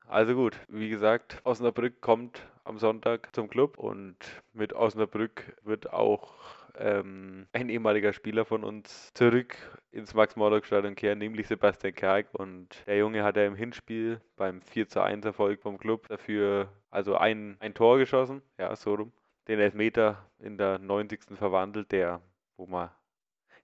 Also 0.08 0.36
gut, 0.36 0.60
wie 0.68 0.90
gesagt, 0.90 1.42
Osnabrück 1.46 2.02
kommt 2.02 2.46
am 2.64 2.78
Sonntag 2.78 3.34
zum 3.34 3.48
Club 3.48 3.78
und 3.78 4.18
mit 4.54 4.74
Osnabrück 4.74 5.56
wird 5.64 5.92
auch 5.92 6.36
ähm, 6.80 7.48
ein 7.54 7.70
ehemaliger 7.70 8.14
Spieler 8.14 8.46
von 8.46 8.64
uns 8.64 9.14
zurück 9.14 9.56
ins 9.92 10.14
Max-Morlock-Stadion 10.14 10.96
kehren, 10.96 11.20
nämlich 11.20 11.48
Sebastian 11.48 11.94
Kerk. 11.94 12.28
Und 12.34 12.84
der 12.88 12.98
Junge 12.98 13.24
hat 13.24 13.38
ja 13.38 13.46
im 13.46 13.56
Hinspiel 13.56 14.22
beim 14.36 14.62
4 14.62 14.88
zu 14.88 15.02
1 15.02 15.26
Erfolg 15.26 15.62
vom 15.62 15.78
Club 15.78 16.08
dafür 16.08 16.70
also 16.92 17.16
ein, 17.18 17.58
ein 17.60 17.74
Tor 17.74 17.98
geschossen, 17.98 18.42
ja, 18.58 18.76
so 18.76 18.96
rum. 18.96 19.12
Den 19.48 19.60
Elfmeter 19.60 20.26
in 20.40 20.58
der 20.58 20.80
90. 20.80 21.38
verwandelt, 21.38 21.92
der, 21.92 22.22
wo 22.58 22.68
wir 22.68 22.96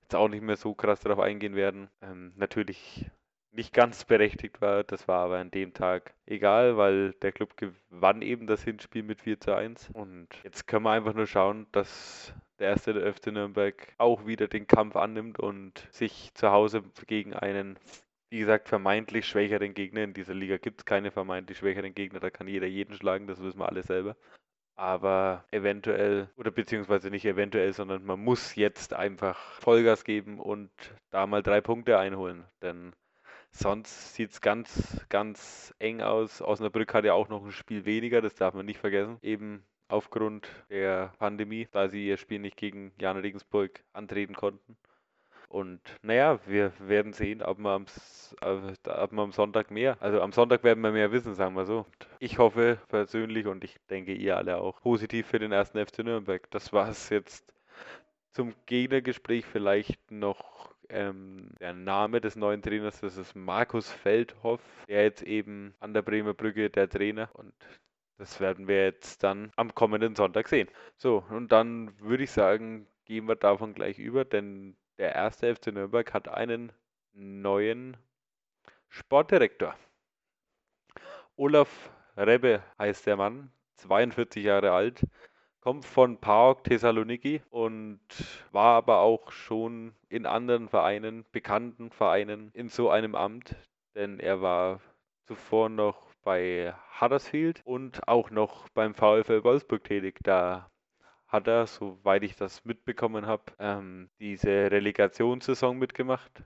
jetzt 0.02 0.15
auch 0.15 0.28
nicht 0.28 0.43
mehr 0.43 0.58
so 0.58 0.74
krass 0.76 1.00
darauf 1.00 1.19
eingehen 1.19 1.56
werden, 1.56 1.89
ähm, 2.02 2.34
natürlich 2.36 3.10
nicht 3.52 3.74
ganz 3.74 4.06
berechtigt 4.06 4.62
war. 4.62 4.84
Das 4.84 5.08
war 5.08 5.26
aber 5.26 5.39
an 5.39 5.52
dem 5.52 5.74
Tag 5.74 6.13
egal, 6.26 6.78
weil 6.78 7.13
der 7.21 7.32
Club 7.32 7.58
gewann 7.58 8.21
eben 8.21 8.47
das 8.47 8.63
Hinspiel 8.63 9.04
mit 9.04 9.21
4 9.21 9.39
zu 9.39 9.56
1. 9.56 9.89
Und 9.93 10.28
jetzt 10.43 10.67
können 10.67 10.84
wir 10.84 10.91
einfach 10.91 11.13
nur 11.13 11.28
schauen, 11.28 11.67
dass 11.71 12.34
der 12.62 12.69
erste 12.69 12.93
der 12.93 13.12
FC 13.12 13.28
Nürnberg 13.28 13.93
auch 13.97 14.28
wieder 14.28 14.47
den 14.47 14.67
Kampf 14.67 14.95
annimmt 14.95 15.39
und 15.39 15.88
sich 15.91 16.32
zu 16.36 16.52
Hause 16.52 16.84
gegen 17.08 17.34
einen, 17.34 17.78
wie 18.30 18.39
gesagt, 18.39 18.69
vermeintlich 18.69 19.26
schwächeren 19.26 19.74
Gegner, 19.74 20.04
in 20.04 20.13
dieser 20.13 20.36
Liga 20.36 20.58
gibt 20.58 20.82
es 20.82 20.86
keine 20.86 21.12
vermeintlich 21.12 21.58
schwächeren 21.58 21.95
Gegner, 21.95 22.19
da 22.19 22.30
kann 22.30 22.47
jeder 22.47 22.67
jeden 22.67 22.95
schlagen, 22.95 23.28
das 23.28 23.41
wissen 23.41 23.60
wir 23.60 23.67
alle 23.67 23.82
selber. 23.82 24.15
Aber 24.76 25.43
eventuell, 25.52 26.30
oder 26.38 26.52
beziehungsweise 26.52 27.10
nicht 27.10 27.26
eventuell, 27.26 27.74
sondern 27.74 28.06
man 28.06 28.19
muss 28.24 28.56
jetzt 28.56 28.93
einfach 28.93 29.38
Vollgas 29.60 30.04
geben 30.04 30.39
und 30.39 30.71
da 31.10 31.28
mal 31.28 31.43
drei 31.43 31.62
Punkte 31.62 31.97
einholen. 31.97 32.45
Denn 32.62 32.93
sonst 33.52 34.15
sieht 34.15 34.32
es 34.32 34.41
ganz, 34.41 35.06
ganz 35.10 35.74
eng 35.80 36.02
aus. 36.02 36.41
Osnabrück 36.41 36.93
hat 36.93 37.06
ja 37.06 37.13
auch 37.13 37.30
noch 37.30 37.43
ein 37.43 37.52
Spiel 37.52 37.86
weniger, 37.86 38.21
das 38.21 38.36
darf 38.36 38.54
man 38.54 38.65
nicht 38.65 38.80
vergessen. 38.80 39.17
Eben 39.21 39.63
aufgrund 39.91 40.47
der 40.69 41.13
Pandemie, 41.19 41.67
da 41.71 41.89
sie 41.89 42.08
ihr 42.08 42.17
Spiel 42.17 42.39
nicht 42.39 42.58
gegen 42.58 42.91
Jan 42.99 43.17
Regensburg 43.17 43.84
antreten 43.93 44.36
konnten. 44.36 44.77
Und 45.49 45.82
naja, 46.01 46.39
wir 46.45 46.71
werden 46.80 47.12
sehen, 47.12 47.41
ob 47.41 47.58
wir, 47.58 47.71
am, 47.71 47.86
ob 48.41 49.12
wir 49.12 49.21
am 49.21 49.34
Sonntag 49.34 49.69
mehr, 49.69 49.97
also 49.99 50.21
am 50.21 50.32
Sonntag 50.32 50.63
werden 50.63 50.82
wir 50.82 50.91
mehr 50.91 51.12
wissen, 51.12 51.36
sagen 51.36 51.56
wir 51.56 51.65
so. 51.65 51.86
Ich 52.19 52.38
hoffe 52.38 52.80
persönlich 52.88 53.47
und 53.47 53.65
ich 53.65 53.75
denke 53.89 54.13
ihr 54.13 54.38
alle 54.38 54.58
auch, 54.58 54.80
positiv 54.82 55.27
für 55.27 55.39
den 55.39 55.51
ersten 55.51 55.86
FC 55.86 55.99
Nürnberg. 55.99 56.49
Das 56.51 56.71
war 56.71 56.88
es 56.88 57.10
jetzt 57.10 57.54
zum 58.32 58.54
Gegnergespräch 58.65 59.45
vielleicht 59.45 60.10
noch 60.10 60.73
ähm, 60.88 61.49
der 61.60 61.73
Name 61.73 62.21
des 62.21 62.38
neuen 62.38 62.62
Trainers, 62.62 63.01
das 63.01 63.17
ist 63.17 63.36
Markus 63.36 63.91
Feldhoff, 63.91 64.62
der 64.88 65.04
jetzt 65.04 65.23
eben 65.23 65.73
an 65.80 65.93
der 65.93 66.01
Bremer 66.01 66.34
Brücke 66.34 66.69
der 66.69 66.89
Trainer 66.89 67.30
und 67.34 67.54
das 68.21 68.39
werden 68.39 68.67
wir 68.67 68.84
jetzt 68.84 69.23
dann 69.23 69.51
am 69.55 69.73
kommenden 69.73 70.15
Sonntag 70.15 70.47
sehen. 70.47 70.69
So, 70.95 71.23
und 71.31 71.51
dann 71.51 71.99
würde 71.99 72.23
ich 72.23 72.29
sagen, 72.29 72.86
gehen 73.05 73.27
wir 73.27 73.36
davon 73.36 73.73
gleich 73.73 73.97
über, 73.97 74.25
denn 74.25 74.77
der 74.99 75.15
erste 75.15 75.55
FC 75.55 75.73
Nürnberg 75.73 76.13
hat 76.13 76.27
einen 76.27 76.71
neuen 77.13 77.97
Sportdirektor. 78.89 79.75
Olaf 81.36 81.89
Rebbe 82.15 82.62
heißt 82.77 83.07
der 83.07 83.17
Mann, 83.17 83.51
42 83.77 84.43
Jahre 84.43 84.71
alt, 84.71 85.03
kommt 85.60 85.84
von 85.84 86.19
PAOK 86.19 86.63
Thessaloniki 86.63 87.41
und 87.49 88.01
war 88.51 88.75
aber 88.75 88.99
auch 88.99 89.31
schon 89.31 89.95
in 90.10 90.27
anderen 90.27 90.69
Vereinen, 90.69 91.25
bekannten 91.31 91.89
Vereinen, 91.89 92.51
in 92.53 92.69
so 92.69 92.91
einem 92.91 93.15
Amt, 93.15 93.55
denn 93.95 94.19
er 94.19 94.43
war 94.43 94.79
zuvor 95.25 95.69
noch 95.69 96.11
bei 96.23 96.73
Huddersfield 96.99 97.62
und 97.65 98.07
auch 98.07 98.29
noch 98.29 98.69
beim 98.69 98.93
VfL 98.93 99.43
Wolfsburg 99.43 99.84
tätig. 99.84 100.19
Da 100.23 100.69
hat 101.27 101.47
er, 101.47 101.67
soweit 101.67 102.23
ich 102.23 102.36
das 102.36 102.65
mitbekommen 102.65 103.25
habe, 103.25 103.43
ähm, 103.60 104.10
diese 104.19 104.49
Relegationssaison 104.71 105.77
mitgemacht. 105.77 106.43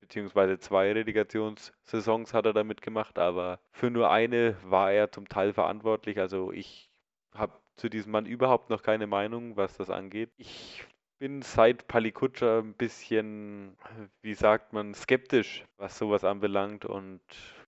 Beziehungsweise 0.00 0.58
zwei 0.58 0.92
Relegationssaisons 0.92 2.34
hat 2.34 2.46
er 2.46 2.52
da 2.52 2.62
mitgemacht, 2.62 3.18
aber 3.18 3.58
für 3.72 3.90
nur 3.90 4.10
eine 4.10 4.56
war 4.62 4.92
er 4.92 5.10
zum 5.10 5.28
Teil 5.28 5.52
verantwortlich. 5.52 6.18
Also 6.18 6.52
ich 6.52 6.90
habe 7.32 7.52
zu 7.76 7.88
diesem 7.88 8.12
Mann 8.12 8.26
überhaupt 8.26 8.70
noch 8.70 8.82
keine 8.82 9.06
Meinung, 9.06 9.56
was 9.56 9.76
das 9.76 9.90
angeht. 9.90 10.30
Ich 10.36 10.86
bin 11.18 11.42
seit 11.42 11.86
Palikutscher 11.88 12.58
ein 12.58 12.74
bisschen, 12.74 13.76
wie 14.22 14.34
sagt 14.34 14.72
man, 14.72 14.94
skeptisch, 14.94 15.64
was 15.76 15.98
sowas 15.98 16.24
anbelangt. 16.24 16.84
Und 16.84 17.20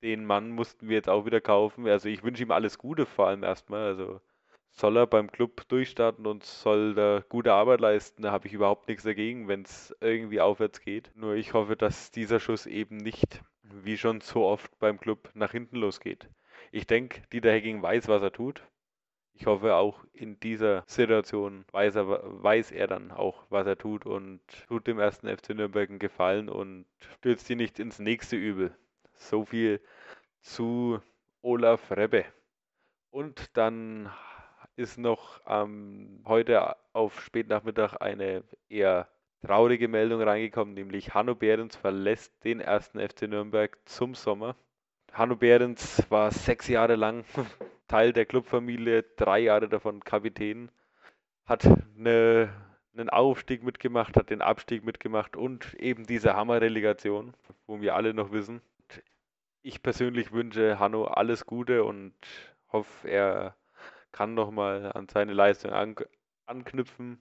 den 0.03 0.25
Mann 0.25 0.51
mussten 0.51 0.89
wir 0.89 0.97
jetzt 0.97 1.09
auch 1.09 1.27
wieder 1.27 1.41
kaufen. 1.41 1.87
Also 1.87 2.09
ich 2.09 2.23
wünsche 2.23 2.43
ihm 2.43 2.51
alles 2.51 2.79
Gute 2.79 3.07
vor 3.07 3.29
allem 3.29 3.43
erstmal. 3.43 3.87
Also 3.87 4.21
soll 4.71 4.97
er 4.99 5.07
beim 5.07 5.33
Club 5.33 5.67
durchstarten 5.69 6.27
und 6.27 6.45
soll 6.45 6.95
da 6.95 7.23
gute 7.29 7.53
Arbeit 7.53 7.81
leisten. 7.81 8.23
Da 8.23 8.31
habe 8.31 8.47
ich 8.47 8.53
überhaupt 8.53 8.89
nichts 8.89 9.05
dagegen, 9.05 9.49
wenn 9.49 9.63
es 9.63 9.95
irgendwie 10.01 10.41
aufwärts 10.41 10.81
geht. 10.81 11.11
Nur 11.15 11.35
ich 11.35 11.55
hoffe, 11.55 11.77
dass 11.77 12.11
dieser 12.11 12.41
Schuss 12.41 12.67
eben 12.67 12.99
nicht, 12.99 13.41
wie 13.63 13.97
schon 13.97 14.21
so 14.21 14.45
oft 14.45 14.79
beim 14.79 15.01
Club, 15.01 15.31
nach 15.35 15.53
hinten 15.53 15.77
losgeht. 15.77 16.29
Ich 16.73 16.87
denke, 16.87 17.23
Dieter 17.33 17.53
Hecking 17.53 17.81
weiß, 17.81 18.09
was 18.09 18.23
er 18.23 18.33
tut. 18.33 18.63
Ich 19.39 19.45
hoffe 19.45 19.75
auch 19.75 20.03
in 20.15 20.41
dieser 20.41 20.83
Situation 20.87 21.67
weiß 21.71 21.97
er, 21.97 22.07
weiß 22.43 22.73
er 22.73 22.87
dann 22.87 23.11
auch, 23.13 23.45
was 23.51 23.67
er 23.67 23.77
tut 23.77 24.07
und 24.07 24.41
tut 24.67 24.87
dem 24.87 24.99
ersten 24.99 25.29
FC 25.29 25.51
Nürnberg 25.51 25.91
einen 25.91 25.99
Gefallen 25.99 26.49
und 26.49 26.87
stürzt 27.19 27.49
ihn 27.51 27.59
nicht 27.59 27.79
ins 27.79 27.99
nächste 27.99 28.37
Übel. 28.37 28.75
So 29.15 29.45
viel 29.45 29.81
zu 30.41 31.01
Olaf 31.43 31.91
Rebbe. 31.91 32.25
Und 33.11 33.57
dann 33.57 34.11
ist 34.77 34.97
noch 34.97 35.41
ähm, 35.47 36.23
heute 36.27 36.77
auf 36.95 37.21
Spätnachmittag 37.21 37.97
eine 38.01 38.43
eher 38.71 39.07
traurige 39.43 39.89
Meldung 39.89 40.23
reingekommen, 40.23 40.75
nämlich 40.75 41.13
Hanno 41.13 41.35
Behrens 41.35 41.77
verlässt 41.77 42.33
den 42.45 42.61
ersten 42.61 42.99
FC 42.99 43.23
Nürnberg 43.23 43.79
zum 43.85 44.15
Sommer. 44.15 44.57
Hanno 45.17 45.35
Behrens 45.35 46.05
war 46.11 46.31
sechs 46.31 46.69
Jahre 46.69 46.95
lang 46.95 47.25
Teil 47.89 48.13
der 48.13 48.27
Clubfamilie, 48.27 49.03
drei 49.17 49.39
Jahre 49.39 49.67
davon 49.67 50.05
Kapitän, 50.05 50.71
hat 51.47 51.65
eine, 51.97 52.53
einen 52.93 53.09
Aufstieg 53.09 53.63
mitgemacht, 53.63 54.15
hat 54.19 54.29
den 54.29 54.43
Abstieg 54.43 54.85
mitgemacht 54.85 55.35
und 55.35 55.73
eben 55.77 56.07
diese 56.07 56.35
Hammerrelegation, 56.35 57.33
wo 57.67 57.81
wir 57.81 57.95
alle 57.95 58.13
noch 58.13 58.31
wissen. 58.31 58.61
Ich 59.63 59.83
persönlich 59.83 60.33
wünsche 60.33 60.79
Hanno 60.79 61.05
alles 61.05 61.47
Gute 61.47 61.85
und 61.85 62.13
hoffe, 62.71 63.09
er 63.09 63.57
kann 64.13 64.35
nochmal 64.35 64.93
an 64.93 65.09
seine 65.09 65.33
Leistung 65.33 65.73
an, 65.73 65.97
anknüpfen. 66.45 67.19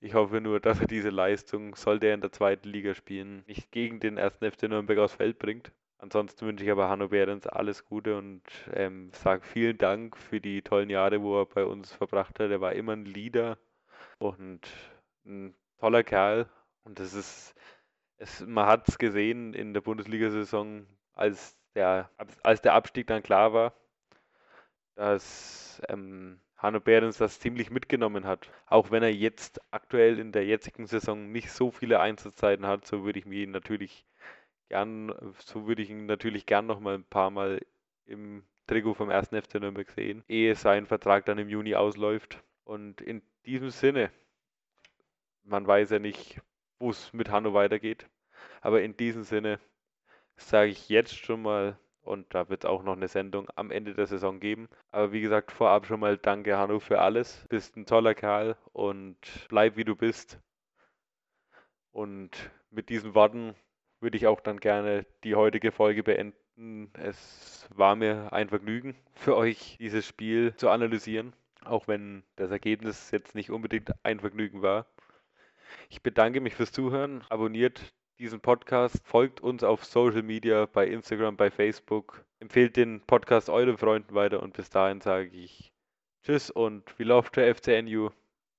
Ich 0.00 0.14
hoffe 0.14 0.40
nur, 0.40 0.58
dass 0.58 0.80
er 0.80 0.88
diese 0.88 1.10
Leistung, 1.10 1.76
sollte 1.76 2.06
er 2.06 2.14
in 2.14 2.22
der 2.22 2.32
zweiten 2.32 2.68
Liga 2.68 2.92
spielen, 2.94 3.44
nicht 3.46 3.70
gegen 3.70 4.00
den 4.00 4.16
ersten 4.16 4.50
FC 4.50 4.64
Nürnberg 4.64 4.98
aufs 4.98 5.14
Feld 5.14 5.38
bringt. 5.38 5.70
Ansonsten 6.02 6.46
wünsche 6.46 6.64
ich 6.64 6.70
aber 6.70 6.88
Hanno 6.88 7.08
Behrens 7.08 7.46
alles 7.46 7.84
Gute 7.84 8.16
und 8.16 8.42
ähm, 8.72 9.10
sage 9.12 9.44
vielen 9.44 9.76
Dank 9.76 10.16
für 10.16 10.40
die 10.40 10.62
tollen 10.62 10.88
Jahre, 10.88 11.20
wo 11.20 11.38
er 11.38 11.44
bei 11.44 11.66
uns 11.66 11.92
verbracht 11.92 12.40
hat. 12.40 12.50
Er 12.50 12.62
war 12.62 12.72
immer 12.72 12.92
ein 12.92 13.04
Leader 13.04 13.58
und 14.18 14.66
ein 15.26 15.54
toller 15.78 16.02
Kerl. 16.02 16.48
Und 16.84 17.00
das 17.00 17.12
ist, 17.12 17.54
es, 18.16 18.40
man 18.46 18.66
hat 18.66 18.88
es 18.88 18.96
gesehen 18.96 19.52
in 19.52 19.74
der 19.74 19.82
Bundesliga-Saison, 19.82 20.86
als 21.12 21.58
der, 21.74 22.10
als 22.42 22.62
der 22.62 22.72
Abstieg 22.72 23.06
dann 23.06 23.22
klar 23.22 23.52
war, 23.52 23.74
dass 24.94 25.82
ähm, 25.90 26.40
Hanno 26.56 26.80
Behrens 26.80 27.18
das 27.18 27.40
ziemlich 27.40 27.70
mitgenommen 27.70 28.24
hat. 28.24 28.50
Auch 28.64 28.90
wenn 28.90 29.02
er 29.02 29.12
jetzt 29.12 29.60
aktuell 29.70 30.18
in 30.18 30.32
der 30.32 30.46
jetzigen 30.46 30.86
Saison 30.86 31.30
nicht 31.30 31.50
so 31.52 31.70
viele 31.70 32.00
Einsatzzeiten 32.00 32.66
hat, 32.66 32.86
so 32.86 33.04
würde 33.04 33.18
ich 33.18 33.26
mir 33.26 33.42
ihn 33.42 33.50
natürlich 33.50 34.06
gern, 34.70 35.12
so 35.38 35.66
würde 35.66 35.82
ich 35.82 35.90
ihn 35.90 36.06
natürlich 36.06 36.46
gern 36.46 36.66
noch 36.66 36.80
mal 36.80 36.94
ein 36.94 37.04
paar 37.04 37.30
Mal 37.30 37.60
im 38.06 38.44
Trikot 38.66 38.94
vom 38.94 39.10
1. 39.10 39.28
FC 39.28 39.56
Nürnberg 39.56 39.90
sehen, 39.90 40.24
ehe 40.28 40.54
sein 40.54 40.86
Vertrag 40.86 41.26
dann 41.26 41.38
im 41.38 41.48
Juni 41.48 41.74
ausläuft. 41.74 42.42
Und 42.64 43.00
in 43.00 43.20
diesem 43.44 43.70
Sinne, 43.70 44.10
man 45.42 45.66
weiß 45.66 45.90
ja 45.90 45.98
nicht, 45.98 46.40
wo 46.78 46.90
es 46.90 47.12
mit 47.12 47.30
Hanno 47.30 47.52
weitergeht, 47.52 48.08
aber 48.60 48.82
in 48.82 48.96
diesem 48.96 49.24
Sinne 49.24 49.58
sage 50.36 50.70
ich 50.70 50.88
jetzt 50.88 51.16
schon 51.16 51.42
mal, 51.42 51.76
und 52.02 52.32
da 52.34 52.48
wird 52.48 52.64
es 52.64 52.70
auch 52.70 52.82
noch 52.82 52.96
eine 52.96 53.08
Sendung 53.08 53.48
am 53.56 53.70
Ende 53.70 53.92
der 53.94 54.06
Saison 54.06 54.40
geben. 54.40 54.68
Aber 54.90 55.12
wie 55.12 55.20
gesagt, 55.20 55.52
vorab 55.52 55.86
schon 55.86 56.00
mal 56.00 56.16
danke 56.16 56.56
Hanno 56.56 56.80
für 56.80 57.00
alles. 57.00 57.44
Bist 57.48 57.76
ein 57.76 57.86
toller 57.86 58.14
Kerl 58.14 58.56
und 58.72 59.18
bleib 59.48 59.76
wie 59.76 59.84
du 59.84 59.94
bist. 59.94 60.40
Und 61.92 62.50
mit 62.70 62.88
diesen 62.88 63.14
Worten 63.14 63.54
würde 64.00 64.16
ich 64.16 64.26
auch 64.26 64.40
dann 64.40 64.60
gerne 64.60 65.06
die 65.24 65.34
heutige 65.34 65.72
Folge 65.72 66.02
beenden. 66.02 66.90
Es 66.94 67.68
war 67.74 67.96
mir 67.96 68.32
ein 68.32 68.48
Vergnügen 68.48 68.96
für 69.14 69.36
euch, 69.36 69.76
dieses 69.78 70.06
Spiel 70.06 70.54
zu 70.56 70.70
analysieren, 70.70 71.32
auch 71.64 71.88
wenn 71.88 72.22
das 72.36 72.50
Ergebnis 72.50 73.10
jetzt 73.10 73.34
nicht 73.34 73.50
unbedingt 73.50 73.92
ein 74.02 74.20
Vergnügen 74.20 74.62
war. 74.62 74.86
Ich 75.88 76.02
bedanke 76.02 76.40
mich 76.40 76.54
fürs 76.54 76.72
Zuhören. 76.72 77.24
Abonniert 77.28 77.94
diesen 78.18 78.40
Podcast, 78.40 79.00
folgt 79.04 79.40
uns 79.40 79.64
auf 79.64 79.84
Social 79.84 80.22
Media, 80.22 80.66
bei 80.66 80.86
Instagram, 80.86 81.36
bei 81.36 81.50
Facebook, 81.50 82.24
empfehlt 82.38 82.76
den 82.76 83.00
Podcast 83.00 83.48
euren 83.48 83.78
Freunden 83.78 84.14
weiter 84.14 84.42
und 84.42 84.54
bis 84.54 84.68
dahin 84.68 85.00
sage 85.00 85.30
ich 85.30 85.72
Tschüss 86.22 86.50
und 86.50 86.98
we 86.98 87.04
love 87.04 87.30
to 87.30 87.40
FCNU. 87.40 88.10